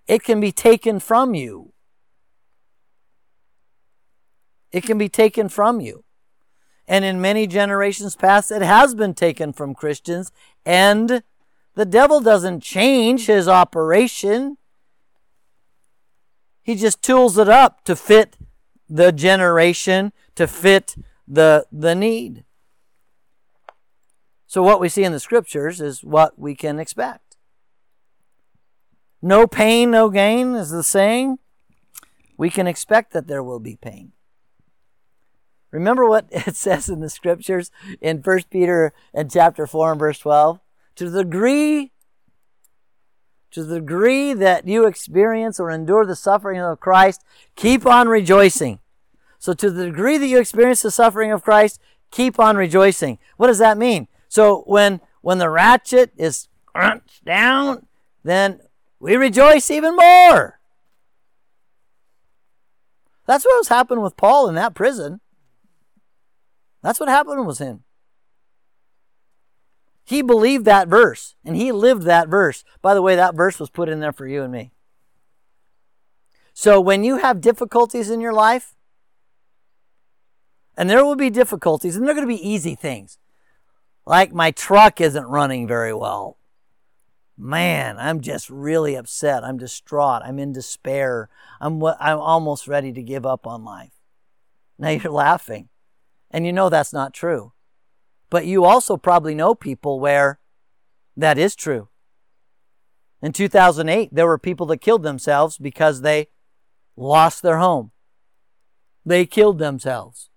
[0.07, 1.73] It can be taken from you.
[4.71, 6.05] It can be taken from you.
[6.89, 10.33] And in many generations past, it has been taken from Christians.
[10.65, 11.23] And
[11.75, 14.57] the devil doesn't change his operation,
[16.63, 18.37] he just tools it up to fit
[18.91, 22.45] the generation, to fit the, the need.
[24.47, 27.37] So, what we see in the scriptures is what we can expect.
[29.23, 31.39] No pain, no gain is the saying.
[32.37, 34.13] We can expect that there will be pain.
[35.71, 40.19] Remember what it says in the scriptures in 1 Peter and chapter 4 and verse
[40.19, 40.61] 12?
[40.97, 41.93] To the degree
[43.51, 47.25] to the degree that you experience or endure the suffering of Christ,
[47.57, 48.79] keep on rejoicing
[49.39, 53.19] so, to the degree that you experience the suffering of Christ, keep on rejoicing.
[53.37, 54.09] What does that mean?
[54.29, 57.87] So, when when the ratchet is crunched down,
[58.25, 58.61] then
[58.99, 60.59] we rejoice even more.
[63.27, 65.21] That's what was happening with Paul in that prison.
[66.83, 67.85] That's what happened with him.
[70.05, 72.65] He believed that verse and he lived that verse.
[72.81, 74.73] By the way, that verse was put in there for you and me.
[76.55, 78.75] So when you have difficulties in your life,
[80.77, 83.19] and there will be difficulties, and they're going to be easy things.
[84.07, 86.39] Like my truck isn't running very well.
[87.37, 89.45] Man, I'm just really upset.
[89.45, 90.23] I'm distraught.
[90.25, 91.29] I'm in despair.
[91.61, 93.93] I'm, I'm almost ready to give up on life.
[94.79, 95.69] Now you're laughing.
[96.31, 97.53] And you know that's not true.
[98.31, 100.39] But you also probably know people where
[101.17, 101.89] that is true.
[103.21, 106.29] In 2008, there were people that killed themselves because they
[106.97, 107.91] lost their home.
[109.05, 110.31] They killed themselves.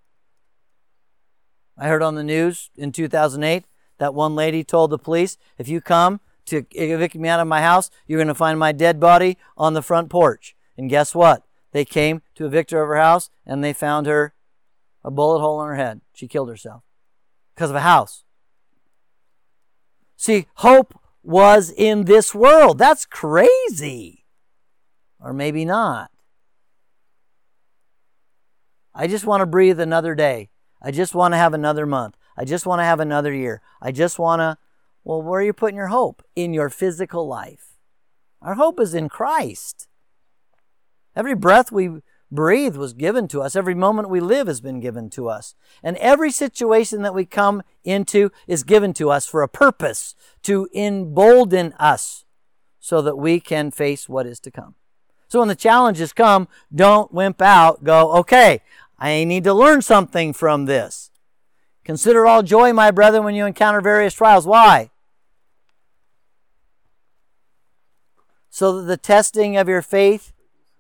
[1.78, 3.66] I heard on the news in 2008
[3.98, 7.62] that one lady told the police, if you come to evict me out of my
[7.62, 10.56] house, you're going to find my dead body on the front porch.
[10.78, 11.44] And guess what?
[11.72, 14.34] They came to evict her of her house and they found her
[15.04, 16.02] a bullet hole in her head.
[16.14, 16.84] She killed herself
[17.56, 18.24] because of a house.
[20.16, 22.78] See, hope was in this world.
[22.78, 24.26] That's crazy.
[25.20, 26.12] Or maybe not.
[28.94, 30.50] I just want to breathe another day.
[30.82, 32.18] I just want to have another month.
[32.38, 33.62] I just want to have another year.
[33.82, 34.58] I just want to.
[35.04, 36.24] Well, where are you putting your hope?
[36.36, 37.78] In your physical life.
[38.42, 39.88] Our hope is in Christ.
[41.16, 43.56] Every breath we breathe was given to us.
[43.56, 45.54] Every moment we live has been given to us.
[45.84, 50.68] And every situation that we come into is given to us for a purpose to
[50.74, 52.26] embolden us
[52.80, 54.76] so that we can face what is to come.
[55.28, 57.84] So when the challenges come, don't wimp out.
[57.84, 58.62] Go, okay,
[58.98, 61.12] I need to learn something from this.
[61.84, 64.46] Consider all joy, my brethren, when you encounter various trials.
[64.46, 64.92] Why?
[68.50, 70.34] So that the testing of your faith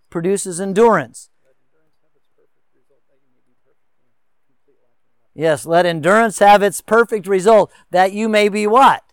[0.10, 1.31] produces endurance.
[5.34, 9.03] Yes, let endurance have its perfect result, that you may be what?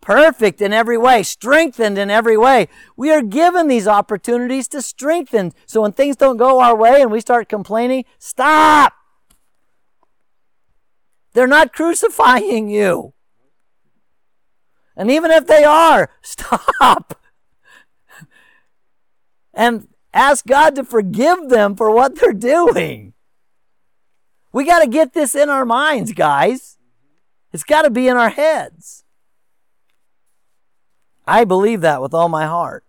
[0.00, 0.62] Perfect.
[0.62, 2.68] In every way, strengthened in every way.
[2.96, 5.52] We are given these opportunities to strengthen.
[5.66, 8.94] So when things don't go our way and we start complaining, stop!
[11.32, 13.12] They're not crucifying you.
[14.96, 17.20] And even if they are, stop.
[19.52, 23.12] and ask God to forgive them for what they're doing.
[24.52, 26.78] We got to get this in our minds, guys.
[27.52, 29.04] It's got to be in our heads.
[31.26, 32.84] I believe that with all my heart.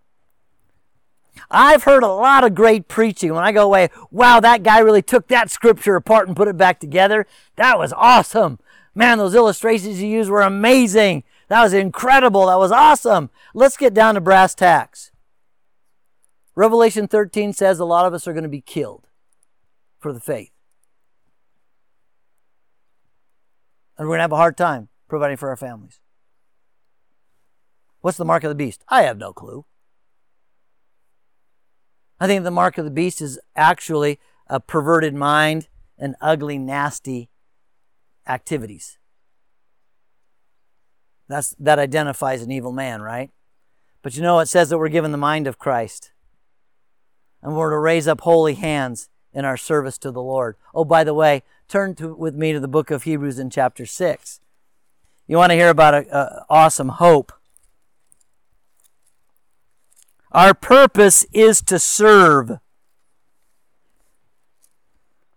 [1.49, 3.33] I've heard a lot of great preaching.
[3.33, 6.57] When I go away, wow, that guy really took that scripture apart and put it
[6.57, 7.27] back together.
[7.55, 8.59] That was awesome.
[8.95, 11.23] Man, those illustrations you used were amazing.
[11.47, 12.47] That was incredible.
[12.47, 13.29] That was awesome.
[13.53, 15.11] Let's get down to brass tacks.
[16.55, 19.07] Revelation 13 says a lot of us are going to be killed
[19.99, 20.51] for the faith.
[24.01, 25.99] And we're going to have a hard time providing for our families.
[27.99, 28.83] What's the mark of the beast?
[28.89, 29.63] I have no clue.
[32.19, 35.67] I think the mark of the beast is actually a perverted mind
[35.99, 37.29] and ugly, nasty
[38.27, 38.97] activities.
[41.27, 43.29] That's, that identifies an evil man, right?
[44.01, 46.11] But you know, it says that we're given the mind of Christ.
[47.43, 50.55] And we're to raise up holy hands in our service to the Lord.
[50.73, 53.85] Oh, by the way, turn to, with me to the book of Hebrews in chapter
[53.85, 54.39] 6.
[55.27, 56.05] You want to hear about an
[56.49, 57.31] awesome hope.
[60.31, 62.59] Our purpose is to serve.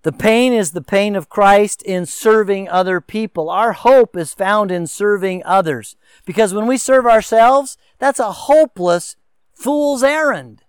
[0.02, 3.48] The pain is the pain of Christ in serving other people.
[3.48, 5.96] Our hope is found in serving others.
[6.26, 9.16] Because when we serve ourselves, that's a hopeless
[9.54, 10.62] fool's errand.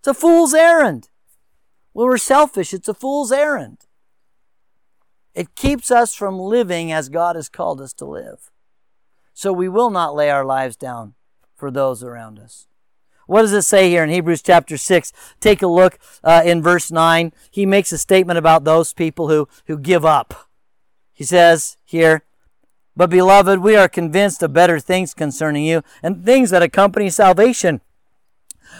[0.00, 1.08] It's a fool's errand.
[1.98, 3.78] When we're selfish, it's a fool's errand.
[5.34, 8.52] It keeps us from living as God has called us to live.
[9.34, 11.14] So we will not lay our lives down
[11.56, 12.68] for those around us.
[13.26, 15.12] What does it say here in Hebrews chapter 6?
[15.40, 17.32] Take a look uh, in verse 9.
[17.50, 20.48] He makes a statement about those people who, who give up.
[21.12, 22.22] He says here,
[22.96, 27.80] But beloved, we are convinced of better things concerning you and things that accompany salvation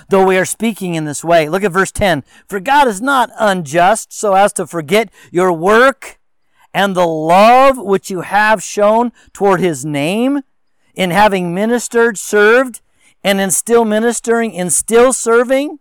[0.09, 1.49] though we are speaking in this way.
[1.49, 2.25] Look at verse 10.
[2.47, 6.19] For God is not unjust so as to forget your work
[6.75, 10.43] and the love which you have shown toward his name
[10.95, 12.81] in having ministered, served,
[13.25, 15.79] and in still ministering, in still serving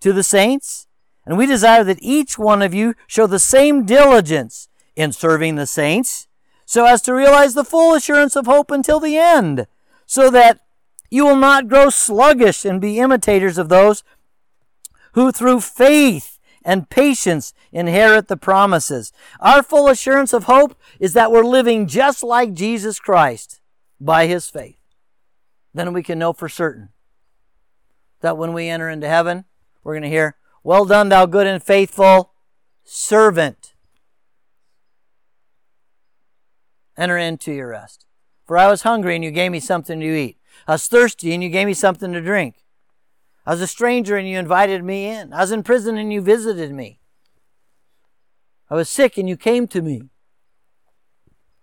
[0.00, 0.86] to the saints.
[1.24, 5.66] And we desire that each one of you show the same diligence in serving the
[5.66, 6.26] saints
[6.66, 9.66] so as to realize the full assurance of hope until the end,
[10.06, 10.60] so that
[11.12, 14.02] you will not grow sluggish and be imitators of those
[15.12, 19.12] who through faith and patience inherit the promises.
[19.38, 23.60] Our full assurance of hope is that we're living just like Jesus Christ
[24.00, 24.78] by his faith.
[25.74, 26.88] Then we can know for certain
[28.22, 29.44] that when we enter into heaven,
[29.84, 32.32] we're going to hear, Well done, thou good and faithful
[32.84, 33.74] servant.
[36.96, 38.06] Enter into your rest.
[38.46, 40.38] For I was hungry and you gave me something to eat.
[40.66, 42.56] I was thirsty and you gave me something to drink.
[43.46, 45.32] I was a stranger and you invited me in.
[45.32, 47.00] I was in prison and you visited me.
[48.70, 50.10] I was sick and you came to me.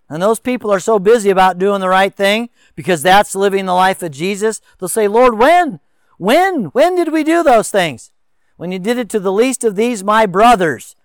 [0.09, 3.73] And those people are so busy about doing the right thing because that's living the
[3.73, 4.59] life of Jesus.
[4.77, 5.79] They'll say, Lord, when?
[6.17, 6.65] When?
[6.65, 8.11] When did we do those things?
[8.57, 10.95] When you did it to the least of these, my brothers.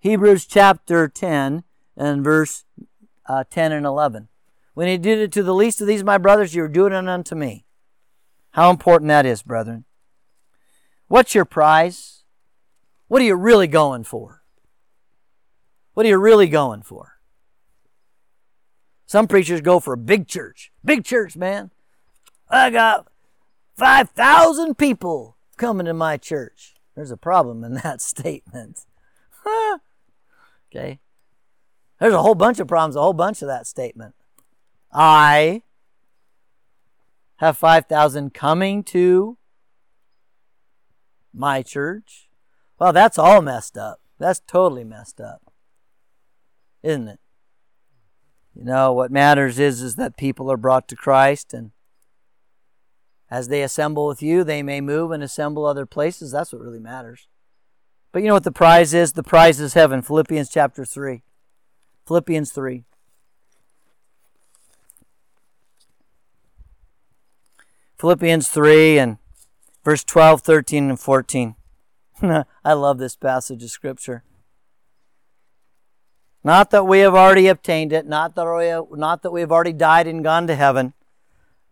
[0.00, 1.64] Hebrews chapter 10
[1.96, 2.64] and verse
[3.26, 4.28] uh, 10 and 11.
[4.74, 7.34] When he did it to the least of these, my brothers, you're doing it unto
[7.34, 7.64] me.
[8.50, 9.84] How important that is, brethren.
[11.06, 12.24] What's your prize?
[13.08, 14.42] What are you really going for?
[15.94, 17.12] What are you really going for?
[19.06, 20.72] Some preachers go for a big church.
[20.84, 21.70] Big church, man.
[22.48, 23.06] I got
[23.76, 26.74] 5,000 people coming to my church.
[26.96, 28.86] There's a problem in that statement.
[30.70, 30.98] okay.
[32.00, 34.14] There's a whole bunch of problems, a whole bunch of that statement.
[34.94, 35.62] I
[37.36, 39.36] have 5,000 coming to
[41.32, 42.28] my church.
[42.78, 44.00] Well, that's all messed up.
[44.18, 45.52] That's totally messed up.
[46.82, 47.20] Isn't it?
[48.54, 51.72] You know, what matters is is that people are brought to Christ and
[53.30, 56.30] as they assemble with you, they may move and assemble other places.
[56.30, 57.26] That's what really matters.
[58.12, 59.14] But you know what the prize is?
[59.14, 60.02] The prize is heaven.
[60.02, 61.24] Philippians chapter 3.
[62.06, 62.84] Philippians 3.
[67.98, 69.18] Philippians 3 and
[69.84, 71.54] verse 12, 13, and 14.
[72.22, 74.24] I love this passage of Scripture.
[76.42, 79.50] Not that we have already obtained it, not that we have, not that we have
[79.50, 80.92] already died and gone to heaven,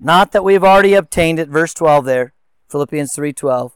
[0.01, 2.33] not that we have already obtained it, verse 12 there,
[2.70, 3.73] Philippians 3:12.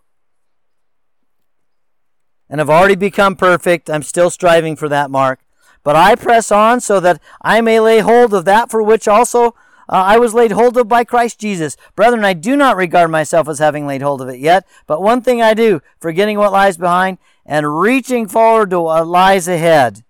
[2.49, 3.91] And have already become perfect.
[3.91, 5.41] I'm still striving for that mark.
[5.83, 9.55] But I press on so that I may lay hold of that for which also
[9.89, 11.77] uh, I was laid hold of by Christ Jesus.
[11.95, 15.23] Brethren, I do not regard myself as having laid hold of it yet, but one
[15.23, 20.03] thing I do, forgetting what lies behind and reaching forward to what lies ahead.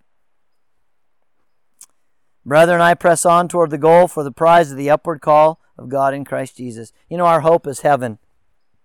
[2.44, 5.88] Brethren, I press on toward the goal for the prize of the upward call of
[5.88, 6.92] God in Christ Jesus.
[7.10, 8.18] You know, our hope is heaven.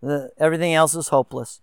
[0.01, 1.61] The, everything else is hopeless.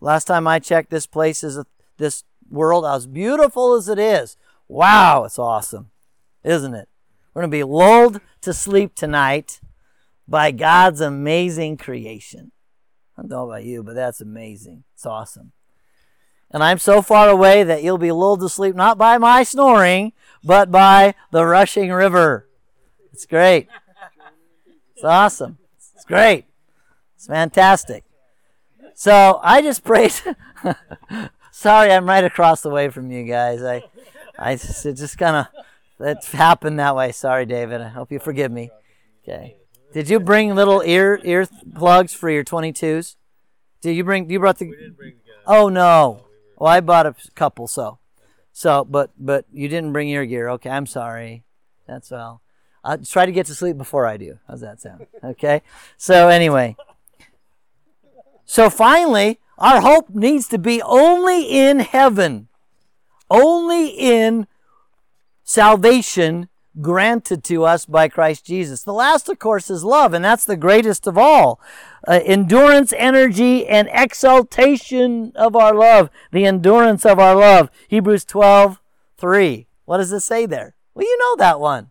[0.00, 4.36] Last time I checked, this place is a, this world, as beautiful as it is.
[4.68, 5.90] Wow, it's awesome,
[6.44, 6.88] isn't it?
[7.34, 9.60] We're going to be lulled to sleep tonight
[10.28, 12.52] by God's amazing creation.
[13.18, 14.84] I don't know about you, but that's amazing.
[14.94, 15.50] It's awesome.
[16.52, 20.12] And I'm so far away that you'll be lulled to sleep not by my snoring,
[20.44, 22.48] but by the rushing river.
[23.12, 23.68] It's great.
[24.94, 25.58] It's awesome.
[25.96, 26.44] It's great.
[27.16, 28.04] It's fantastic.
[28.94, 30.12] So I just prayed.
[31.50, 33.62] Sorry, I'm right across the way from you guys.
[33.64, 33.82] I,
[34.38, 35.46] I just, just kind of
[36.00, 37.12] it happened that way.
[37.12, 37.80] Sorry, David.
[37.80, 38.70] I hope you forgive me.
[39.22, 39.56] Okay.
[39.92, 43.16] Did you bring little ear ear plugs for your 22s?
[43.80, 44.28] Did you bring?
[44.28, 44.72] You brought the.
[45.46, 46.26] Oh no.
[46.56, 47.98] Well, I bought a couple, so,
[48.52, 50.48] so, but but you didn't bring your gear.
[50.50, 51.44] Okay, I'm sorry.
[51.86, 52.40] That's all.
[52.82, 54.38] I'll try to get to sleep before I do.
[54.48, 55.06] How's that sound?
[55.22, 55.62] Okay.
[55.96, 56.76] So anyway.
[58.44, 62.48] So finally, our hope needs to be only in heaven,
[63.30, 64.46] only in
[65.44, 66.48] salvation
[66.80, 68.82] granted to us by Christ Jesus.
[68.82, 71.60] The last, of course, is love, and that's the greatest of all.
[72.06, 76.10] Uh, endurance, energy, and exaltation of our love.
[76.32, 77.70] The endurance of our love.
[77.88, 78.80] Hebrews 12,
[79.18, 79.66] 3.
[79.84, 80.74] What does it say there?
[80.94, 81.90] Well, you know that one.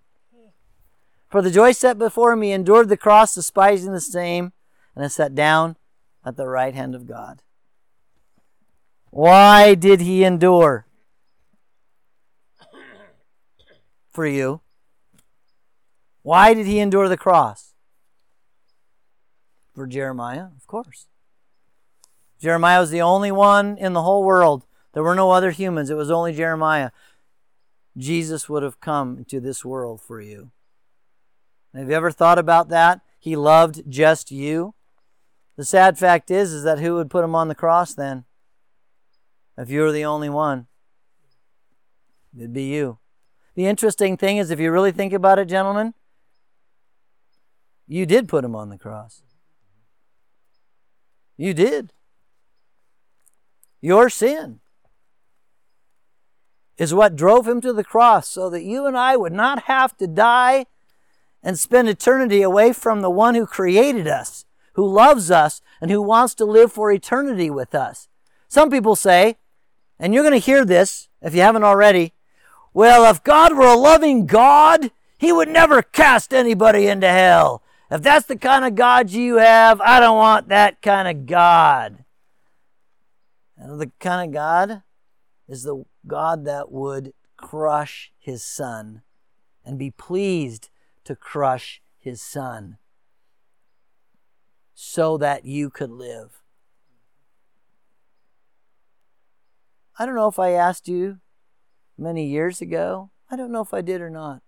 [1.30, 4.54] For the joy set before me endured the cross, despising the same,
[4.96, 5.78] and is set down
[6.26, 7.42] at the right hand of God.
[9.10, 10.86] Why did he endure?
[14.14, 14.62] For you.
[16.22, 17.74] Why did he endure the cross?
[19.74, 21.08] For Jeremiah, of course.
[22.40, 24.66] Jeremiah was the only one in the whole world.
[24.94, 25.90] There were no other humans.
[25.90, 26.92] It was only Jeremiah.
[27.98, 30.52] Jesus would have come to this world for you.
[31.74, 33.02] Have you ever thought about that?
[33.20, 34.76] He loved just you.
[35.56, 38.26] The sad fact is, is that who would put him on the cross then?
[39.58, 40.68] If you were the only one,
[42.36, 43.00] it'd be you.
[43.56, 45.94] The interesting thing is, if you really think about it, gentlemen,
[47.88, 49.22] you did put him on the cross.
[51.38, 51.94] You did.
[53.82, 54.60] Your sin
[56.78, 59.96] is what drove him to the cross so that you and I would not have
[59.98, 60.66] to die
[61.44, 66.02] and spend eternity away from the one who created us, who loves us, and who
[66.02, 68.08] wants to live for eternity with us.
[68.48, 69.38] Some people say,
[70.00, 72.14] and you're going to hear this if you haven't already,
[72.74, 77.62] well, if God were a loving God, he would never cast anybody into hell.
[77.92, 82.04] If that's the kind of God you have, I don't want that kind of God.
[83.56, 84.82] And the kind of God
[85.48, 89.04] is the God that would crush his son
[89.64, 90.70] and be pleased
[91.04, 92.78] to crush his son
[94.74, 96.42] so that you could live.
[100.00, 101.20] I don't know if I asked you
[101.98, 103.10] many years ago.
[103.30, 104.42] I don't know if I did or not.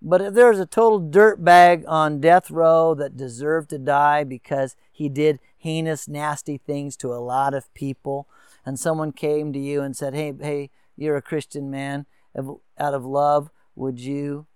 [0.00, 5.08] But if there's a total dirtbag on death row that deserved to die because he
[5.08, 8.28] did heinous, nasty things to a lot of people,
[8.66, 12.06] and someone came to you and said, "Hey, hey, you're a Christian man.
[12.36, 14.46] Out of love, would you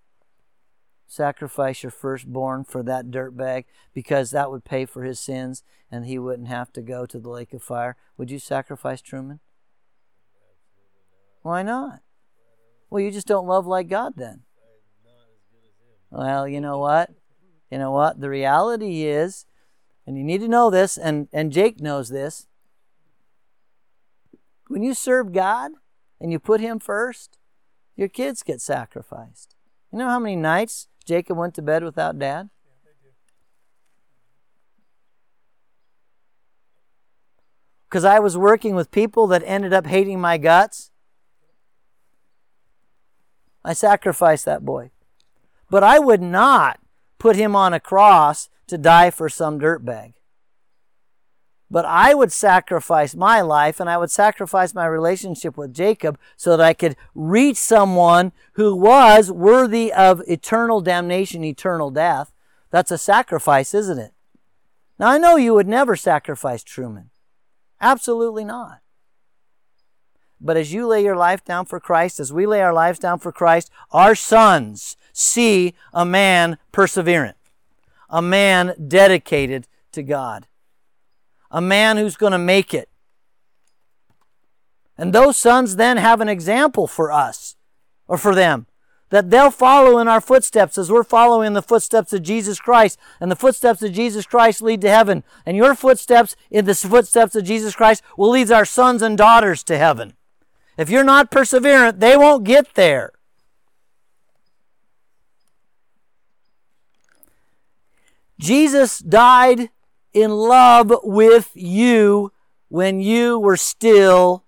[1.07, 6.19] sacrifice your firstborn for that dirtbag because that would pay for his sins and he
[6.19, 7.95] wouldn't have to go to the lake of fire.
[8.17, 9.39] Would you sacrifice Truman?
[11.47, 12.01] Why not?
[12.89, 14.41] Well, you just don't love like God then.
[16.11, 17.11] Well, you know what?
[17.71, 18.19] You know what?
[18.19, 19.45] The reality is,
[20.05, 22.47] and you need to know this, and, and Jake knows this.
[24.67, 25.71] When you serve God
[26.19, 27.37] and you put Him first,
[27.95, 29.55] your kids get sacrificed.
[29.93, 32.49] You know how many nights Jacob went to bed without dad?
[37.89, 40.91] Because I was working with people that ended up hating my guts.
[43.67, 44.91] I sacrificed that boy.
[45.69, 46.79] But I would not
[47.19, 50.13] put him on a cross to die for some dirtbag.
[51.69, 56.55] But I would sacrifice my life and I would sacrifice my relationship with Jacob so
[56.55, 62.31] that I could reach someone who was worthy of eternal damnation, eternal death.
[62.71, 64.13] That's a sacrifice, isn't it?
[64.97, 67.09] Now I know you would never sacrifice Truman.
[67.81, 68.79] Absolutely not.
[70.39, 73.19] But as you lay your life down for Christ, as we lay our lives down
[73.19, 77.35] for Christ, our sons see a man perseverant,
[78.09, 80.47] a man dedicated to God
[81.51, 82.89] a man who's going to make it.
[84.97, 87.55] And those sons then have an example for us
[88.07, 88.67] or for them
[89.09, 92.99] that they'll follow in our footsteps as we're following the footsteps of Jesus Christ.
[93.21, 95.23] And the footsteps of Jesus Christ lead to heaven.
[95.45, 99.63] And your footsteps in the footsteps of Jesus Christ will lead our sons and daughters
[99.65, 100.16] to heaven.
[100.77, 103.13] If you're not perseverant, they won't get there.
[108.39, 109.69] Jesus died
[110.13, 112.31] in love with you
[112.69, 114.45] when you were still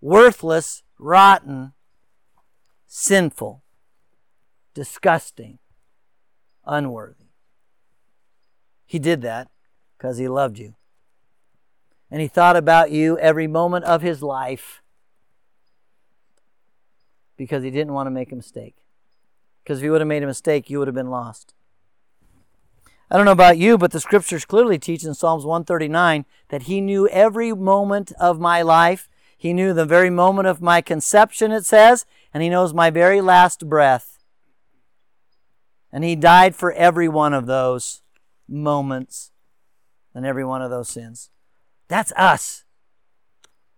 [0.00, 1.72] worthless, rotten,
[2.86, 3.62] sinful,
[4.74, 5.58] disgusting,
[6.64, 7.26] unworthy.
[8.86, 9.48] He did that
[9.96, 10.74] because he loved you.
[12.10, 14.82] And he thought about you every moment of his life
[17.36, 18.76] because he didn't want to make a mistake.
[19.62, 21.54] Because if he would have made a mistake, you would have been lost.
[23.10, 26.80] I don't know about you, but the scriptures clearly teach in Psalms 139 that He
[26.80, 29.08] knew every moment of my life.
[29.36, 33.20] He knew the very moment of my conception, it says, and He knows my very
[33.20, 34.18] last breath.
[35.92, 38.02] And He died for every one of those
[38.46, 39.32] moments
[40.14, 41.30] and every one of those sins.
[41.90, 42.64] That's us.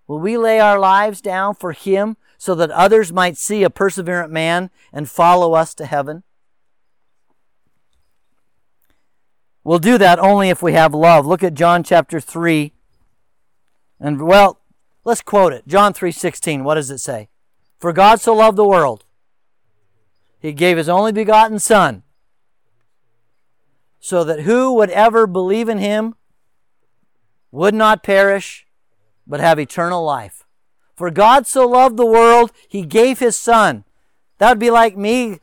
[0.07, 4.31] Will we lay our lives down for Him so that others might see a perseverant
[4.31, 6.23] man and follow us to heaven?
[9.65, 11.25] We'll do that only if we have love.
[11.25, 12.75] Look at John chapter 3.
[13.99, 14.61] And well,
[15.05, 15.67] let's quote it.
[15.67, 16.65] John 3:16.
[16.65, 17.31] What does it say?
[17.79, 19.05] For God so loved the world,
[20.39, 22.03] he gave his only begotten son,
[24.01, 26.15] so that who would ever believe in him
[27.53, 28.67] would not perish,
[29.27, 30.45] but have eternal life.
[30.97, 33.85] For God so loved the world, he gave his son.
[34.39, 35.39] That would be like me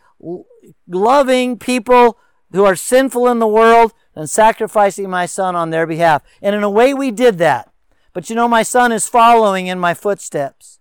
[0.88, 2.18] loving people
[2.52, 6.24] who are sinful in the world and sacrificing my son on their behalf.
[6.42, 7.72] And in a way, we did that.
[8.14, 10.80] But you know, my son is following in my footsteps.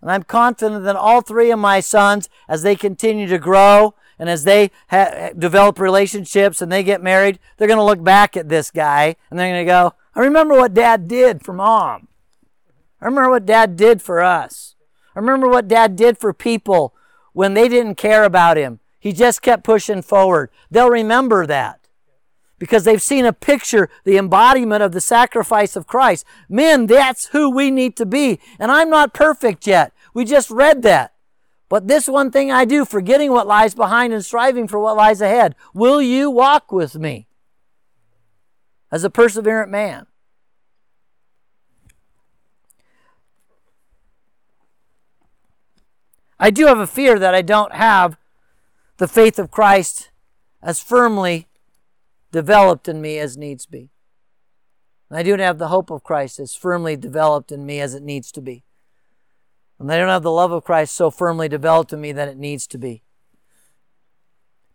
[0.00, 4.28] And I'm confident that all three of my sons, as they continue to grow and
[4.28, 8.48] as they ha- develop relationships and they get married, they're going to look back at
[8.48, 12.08] this guy and they're going to go, I remember what dad did for mom.
[13.00, 14.74] I remember what dad did for us.
[15.14, 16.94] I remember what dad did for people
[17.32, 18.80] when they didn't care about him.
[18.98, 20.50] He just kept pushing forward.
[20.70, 21.80] They'll remember that
[22.58, 26.24] because they've seen a picture, the embodiment of the sacrifice of Christ.
[26.48, 28.38] Men, that's who we need to be.
[28.60, 29.92] And I'm not perfect yet.
[30.14, 31.12] We just read that.
[31.68, 35.20] But this one thing I do, forgetting what lies behind and striving for what lies
[35.20, 35.56] ahead.
[35.74, 37.26] Will you walk with me
[38.92, 40.06] as a perseverant man?
[46.38, 48.16] I do have a fear that I don't have
[48.98, 50.10] the faith of Christ
[50.62, 51.46] as firmly
[52.32, 53.90] developed in me as needs be.
[55.08, 58.02] And I don't have the hope of Christ as firmly developed in me as it
[58.02, 58.64] needs to be.
[59.78, 62.36] And I don't have the love of Christ so firmly developed in me that it
[62.36, 63.02] needs to be.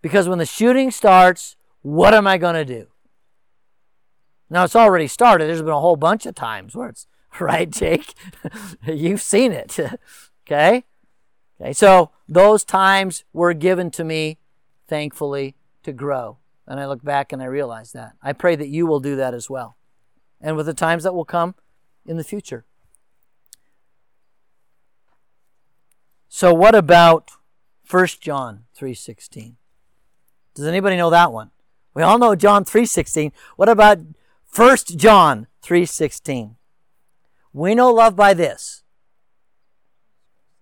[0.01, 2.87] Because when the shooting starts, what am I going to do?
[4.49, 5.47] Now it's already started.
[5.47, 7.07] There's been a whole bunch of times where it's
[7.39, 8.13] right, Jake.
[8.85, 9.77] You've seen it.
[10.47, 10.85] okay?
[11.59, 14.37] Okay, so those times were given to me,
[14.87, 16.37] thankfully, to grow.
[16.67, 18.13] And I look back and I realize that.
[18.21, 19.77] I pray that you will do that as well.
[20.39, 21.55] And with the times that will come
[22.05, 22.65] in the future.
[26.27, 27.31] So what about
[27.89, 29.55] 1 John 3:16?
[30.53, 31.51] Does anybody know that one?
[31.93, 33.31] We all know John 3:16.
[33.55, 33.99] What about
[34.53, 36.55] 1 John 3:16?
[37.53, 38.83] We know love by this.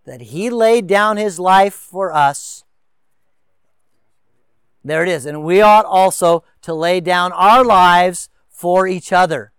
[0.06, 2.64] that he laid down his life for us.
[4.84, 5.26] There it is.
[5.26, 9.52] And we ought also to lay down our lives for each other.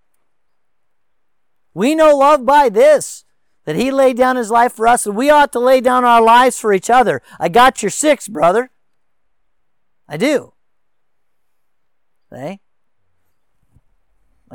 [1.74, 3.24] We know love by this
[3.64, 6.22] that he laid down his life for us, and we ought to lay down our
[6.22, 7.20] lives for each other.
[7.40, 8.70] I got your six, brother.
[10.08, 10.54] I do.
[12.32, 12.60] See?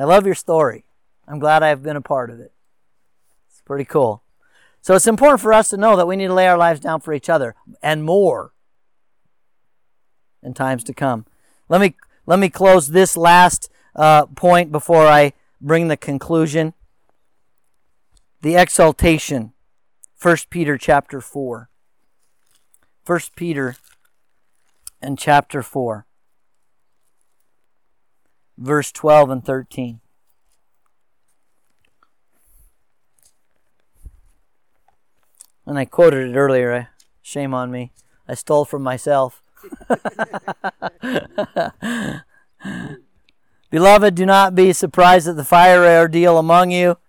[0.02, 0.84] I love your story.
[1.28, 2.52] I'm glad I've been a part of it.
[3.48, 4.24] It's pretty cool.
[4.82, 7.02] So it's important for us to know that we need to lay our lives down
[7.02, 8.52] for each other and more
[10.42, 11.28] in times to come.
[11.70, 11.96] Let me
[12.26, 16.74] let me close this last uh, point before I bring the conclusion.
[18.42, 19.54] The exaltation.
[20.20, 21.70] 1 Peter chapter 4.
[23.06, 23.76] 1 Peter
[25.00, 26.08] and chapter 4.
[28.62, 30.00] Verse 12 and 13.
[35.66, 36.72] And I quoted it earlier.
[36.72, 36.86] Eh?
[37.24, 37.92] Shame on me.
[38.28, 39.42] I stole from myself.
[43.72, 47.00] Beloved, do not be surprised at the fiery ordeal among you,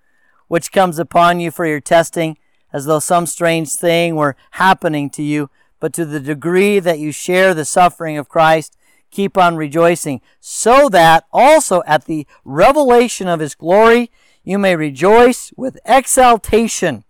[0.48, 2.38] which comes upon you for your testing,
[2.72, 5.50] as though some strange thing were happening to you.
[5.80, 8.74] But to the degree that you share the suffering of Christ,
[9.12, 14.10] keep on rejoicing, so that also at the revelation of his glory
[14.42, 17.04] you may rejoice with exaltation.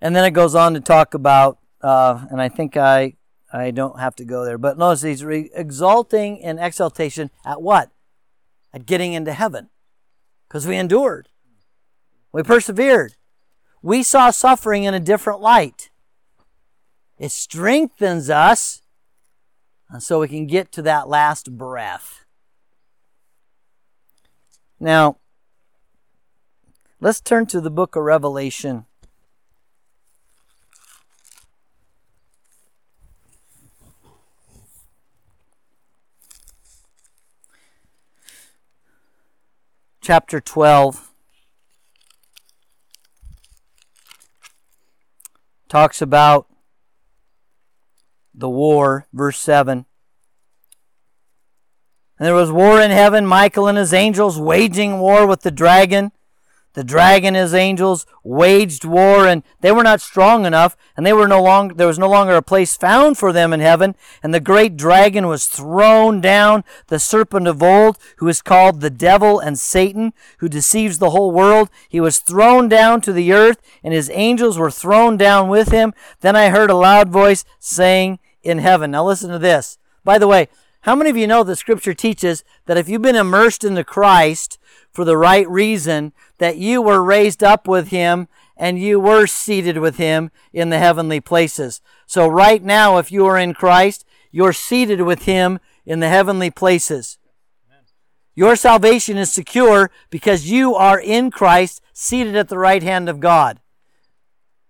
[0.00, 3.16] And then it goes on to talk about, uh, and I think I
[3.52, 7.90] I don't have to go there, but notice he's re- exalting in exaltation at what?
[8.72, 9.70] At getting into heaven,
[10.46, 11.28] because we endured,
[12.32, 13.16] we persevered,
[13.82, 15.90] we saw suffering in a different light.
[17.18, 18.82] It strengthens us,
[19.88, 22.24] and so we can get to that last breath.
[24.78, 25.16] Now,
[27.00, 28.86] let's turn to the book of Revelation.
[40.06, 41.10] chapter 12
[45.68, 46.46] talks about
[48.36, 49.86] the war, verse 7.
[52.18, 56.12] And there was war in heaven, Michael and his angels waging war with the dragon.
[56.76, 61.12] The dragon and his angels waged war and they were not strong enough and they
[61.14, 63.94] were no longer, there was no longer a place found for them in heaven.
[64.22, 68.90] And the great dragon was thrown down, the serpent of old, who is called the
[68.90, 71.70] devil and Satan, who deceives the whole world.
[71.88, 75.94] He was thrown down to the earth and his angels were thrown down with him.
[76.20, 78.92] Then I heard a loud voice saying in heaven.
[78.92, 79.78] Now listen to this.
[80.04, 80.48] By the way,
[80.82, 84.58] how many of you know that scripture teaches that if you've been immersed into Christ,
[84.92, 89.76] for the right reason, that you were raised up with him and you were seated
[89.76, 91.82] with him in the heavenly places.
[92.06, 96.50] So right now, if you are in Christ, you're seated with him in the heavenly
[96.50, 97.18] places.
[98.34, 103.20] Your salvation is secure because you are in Christ, seated at the right hand of
[103.20, 103.60] God.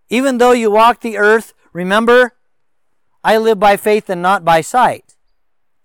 [0.08, 2.35] Even though you walk the earth, remember,
[3.26, 5.16] I live by faith and not by sight.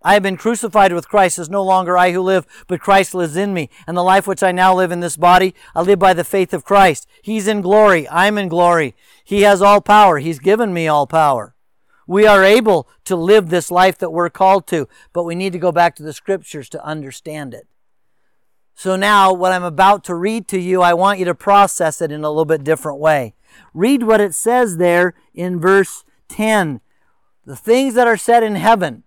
[0.03, 1.39] I have been crucified with Christ.
[1.39, 3.71] It's no longer I who live, but Christ lives in me.
[3.87, 6.53] And the life which I now live in this body, I live by the faith
[6.53, 7.07] of Christ.
[7.23, 8.07] He's in glory.
[8.09, 8.93] I'm in glory.
[9.23, 10.19] He has all power.
[10.19, 11.55] He's given me all power.
[12.05, 15.59] We are able to live this life that we're called to, but we need to
[15.59, 17.65] go back to the scriptures to understand it.
[18.75, 22.11] So now, what I'm about to read to you, I want you to process it
[22.11, 23.33] in a little bit different way.
[23.73, 26.81] Read what it says there in verse 10.
[27.51, 29.03] The things that are said in heaven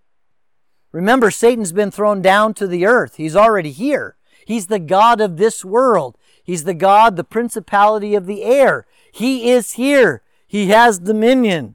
[0.91, 3.15] Remember, Satan's been thrown down to the earth.
[3.15, 4.17] He's already here.
[4.45, 6.15] He's the God of this world.
[6.43, 8.85] He's the God, the principality of the air.
[9.11, 10.21] He is here.
[10.45, 11.73] He has dominion.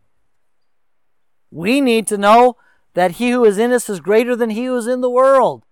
[1.50, 2.56] We need to know
[2.94, 5.64] that he who is in us is greater than he who is in the world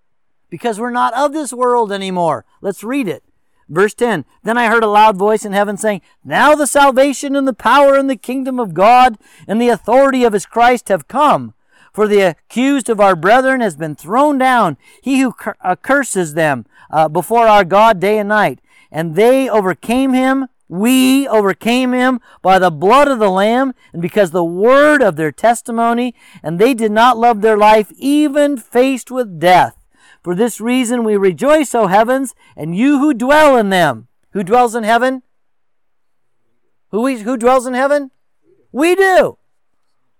[0.50, 2.44] because we're not of this world anymore.
[2.60, 3.22] Let's read it.
[3.68, 7.46] Verse 10 Then I heard a loud voice in heaven saying, Now the salvation and
[7.46, 11.54] the power and the kingdom of God and the authority of his Christ have come.
[11.92, 15.34] For the accused of our brethren has been thrown down, he who
[15.82, 18.60] curses them uh, before our God day and night.
[18.90, 24.30] And they overcame him, we overcame him by the blood of the Lamb, and because
[24.30, 29.40] the word of their testimony, and they did not love their life, even faced with
[29.40, 29.77] death.
[30.22, 34.08] For this reason we rejoice, O heavens, and you who dwell in them.
[34.32, 35.22] Who dwells in heaven?
[36.90, 38.10] Who, who dwells in heaven?
[38.72, 39.38] We do.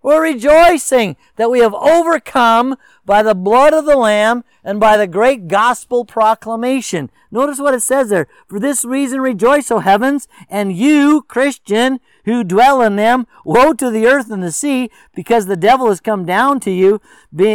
[0.00, 5.08] We're rejoicing that we have overcome by the blood of the Lamb and by the
[5.08, 7.10] great gospel proclamation.
[7.30, 8.28] Notice what it says there.
[8.46, 13.26] For this reason rejoice, O heavens, and you, Christian, who dwell in them.
[13.44, 17.00] Woe to the earth and the sea, because the devil has come down to you,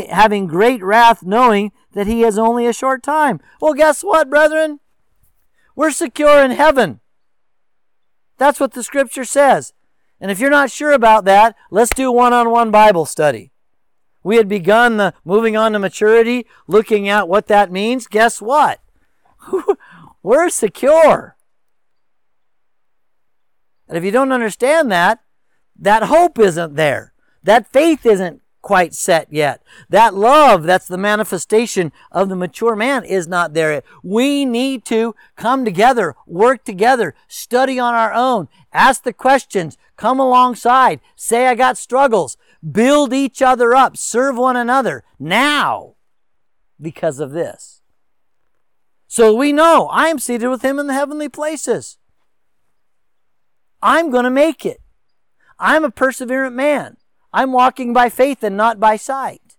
[0.10, 3.40] having great wrath, knowing that he has only a short time.
[3.62, 4.80] Well, guess what, brethren?
[5.76, 7.00] We're secure in heaven.
[8.38, 9.74] That's what the scripture says.
[10.20, 13.52] And if you're not sure about that, let's do one on one Bible study.
[14.24, 18.08] We had begun the moving on to maturity, looking at what that means.
[18.08, 18.80] Guess what?
[20.24, 21.36] We're secure.
[23.88, 25.20] And if you don't understand that,
[25.78, 27.14] that hope isn't there.
[27.44, 29.62] That faith isn't quite set yet.
[29.90, 33.84] That love, that's the manifestation of the mature man, is not there.
[34.02, 40.20] We need to come together, work together, study on our own, ask the questions, come
[40.20, 42.38] alongside, say, I got struggles,
[42.72, 45.94] build each other up, serve one another now
[46.82, 47.82] because of this.
[49.08, 52.00] So we know I am seated with him in the heavenly places.
[53.82, 54.82] I'm going to make it.
[55.60, 56.98] I'm a perseverant man.
[57.34, 59.58] I'm walking by faith and not by sight.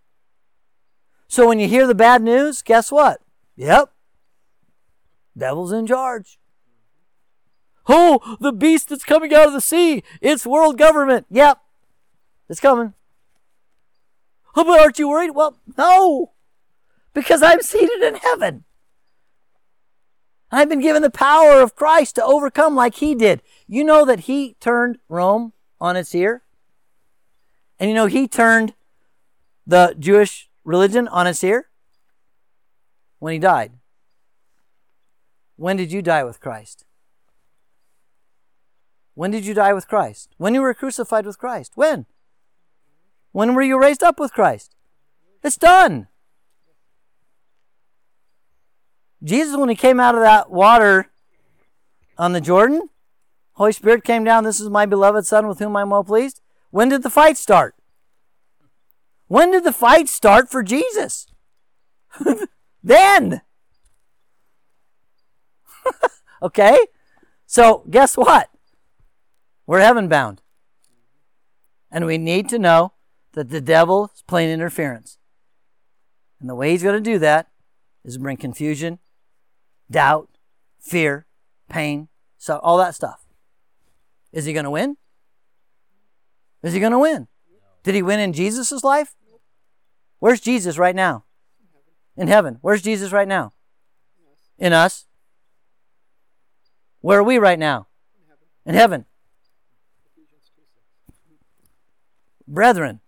[1.26, 3.20] So when you hear the bad news, guess what?
[3.56, 3.90] Yep.
[5.36, 6.38] Devil's in charge.
[7.88, 10.04] Oh, the beast that's coming out of the sea.
[10.20, 11.26] It's world government.
[11.30, 11.58] Yep.
[12.48, 12.94] It's coming.
[14.54, 15.32] Oh, but aren't you worried?
[15.32, 16.32] Well, no.
[17.12, 18.64] Because I'm seated in heaven.
[20.52, 23.42] I've been given the power of Christ to overcome like he did.
[23.66, 26.43] You know that he turned Rome on its ear?
[27.78, 28.74] And you know, he turned
[29.66, 31.68] the Jewish religion on its ear
[33.18, 33.72] when he died.
[35.56, 36.84] When did you die with Christ?
[39.14, 40.30] When did you die with Christ?
[40.38, 41.72] When you were crucified with Christ?
[41.76, 42.06] When?
[43.32, 44.74] When were you raised up with Christ?
[45.42, 46.08] It's done.
[49.22, 51.10] Jesus, when he came out of that water
[52.18, 52.90] on the Jordan,
[53.52, 54.44] Holy Spirit came down.
[54.44, 56.40] This is my beloved Son with whom I'm well pleased.
[56.74, 57.76] When did the fight start?
[59.28, 61.28] When did the fight start for Jesus?
[62.82, 63.42] then.
[66.42, 66.76] okay?
[67.46, 68.50] So, guess what?
[69.68, 70.42] We're heaven bound.
[71.92, 72.94] And we need to know
[73.34, 75.18] that the devil is playing interference.
[76.40, 77.46] And the way he's going to do that
[78.04, 78.98] is bring confusion,
[79.88, 80.28] doubt,
[80.80, 81.26] fear,
[81.68, 83.24] pain, so all that stuff.
[84.32, 84.96] Is he going to win?
[86.64, 87.28] Is he going to win?
[87.82, 89.14] Did he win in Jesus' life?
[90.18, 91.24] Where's Jesus right now?
[92.16, 92.56] In heaven.
[92.62, 93.52] Where's Jesus right now?
[94.58, 95.04] In us.
[97.02, 97.88] Where are we right now?
[98.64, 99.04] In heaven.
[102.48, 103.00] Brethren,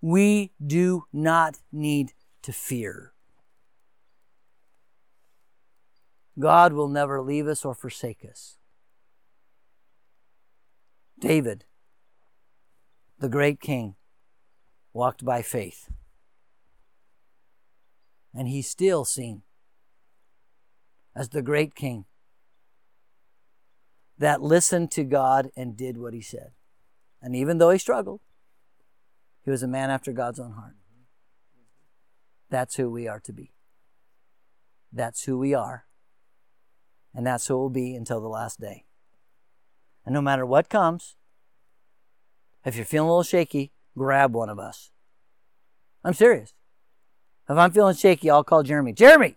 [0.00, 3.12] we do not need to fear.
[6.38, 8.56] God will never leave us or forsake us.
[11.18, 11.64] David
[13.18, 13.94] the great king,
[14.92, 15.88] walked by faith.
[18.34, 19.42] And he's still seen
[21.14, 22.04] as the great king
[24.18, 26.52] that listened to God and did what he said.
[27.22, 28.20] And even though he struggled,
[29.42, 30.76] he was a man after God's own heart.
[32.50, 33.52] That's who we are to be.
[34.92, 35.86] That's who we are.
[37.14, 38.84] And that's who we'll be until the last day.
[40.04, 41.16] And no matter what comes,
[42.66, 44.90] if you're feeling a little shaky, grab one of us.
[46.04, 46.52] I'm serious.
[47.48, 48.92] If I'm feeling shaky, I'll call Jeremy.
[48.92, 49.36] Jeremy!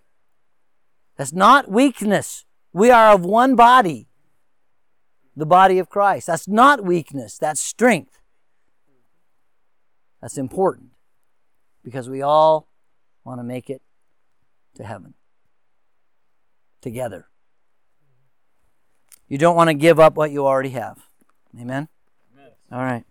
[1.16, 2.46] That's not weakness.
[2.74, 4.08] We are of one body,
[5.36, 6.28] the body of Christ.
[6.28, 8.20] That's not weakness, that's strength.
[10.22, 10.90] That's important
[11.84, 12.68] because we all
[13.24, 13.82] want to make it
[14.76, 15.14] to heaven
[16.82, 17.28] together.
[19.28, 20.98] You don't want to give up what you already have.
[21.56, 21.88] Amen?
[22.34, 22.52] Amen.
[22.72, 23.06] All right.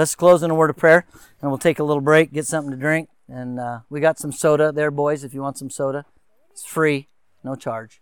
[0.00, 1.04] Let's close in a word of prayer,
[1.42, 3.10] and we'll take a little break, get something to drink.
[3.28, 6.06] And uh, we got some soda there, boys, if you want some soda.
[6.50, 7.08] It's free,
[7.44, 8.00] no charge.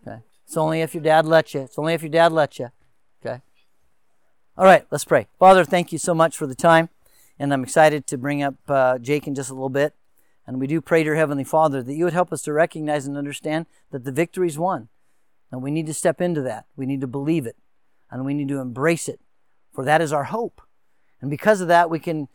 [0.00, 0.22] Okay.
[0.46, 1.60] It's only if your dad lets you.
[1.60, 2.70] It's only if your dad lets you.
[3.20, 3.42] Okay.
[4.56, 5.26] All right, let's pray.
[5.38, 6.88] Father, thank you so much for the time.
[7.38, 9.92] And I'm excited to bring up uh, Jake in just a little bit.
[10.46, 13.06] And we do pray to your Heavenly Father that you would help us to recognize
[13.06, 14.88] and understand that the victory's won.
[15.50, 16.64] And we need to step into that.
[16.74, 17.56] We need to believe it.
[18.10, 19.20] And we need to embrace it.
[19.74, 20.62] For that is our hope.
[21.22, 22.28] And because of that, we can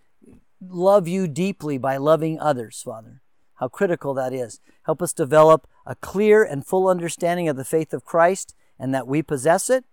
[0.59, 3.21] love you deeply by loving others, Father.
[3.55, 4.59] How critical that is.
[4.85, 9.07] Help us develop a clear and full understanding of the faith of Christ and that
[9.07, 9.83] we possess it,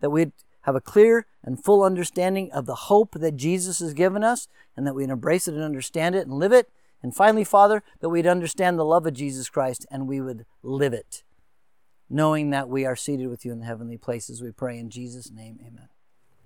[0.00, 0.32] that we
[0.62, 4.86] have a clear and full understanding of the hope that Jesus has given us, and
[4.86, 6.68] that we'd embrace it and understand it and live it.
[7.02, 10.94] And finally, Father, that we'd understand the love of Jesus Christ and we would live
[10.94, 11.22] it,
[12.08, 14.42] knowing that we are seated with you in the heavenly places.
[14.42, 15.88] We pray in Jesus' name, amen.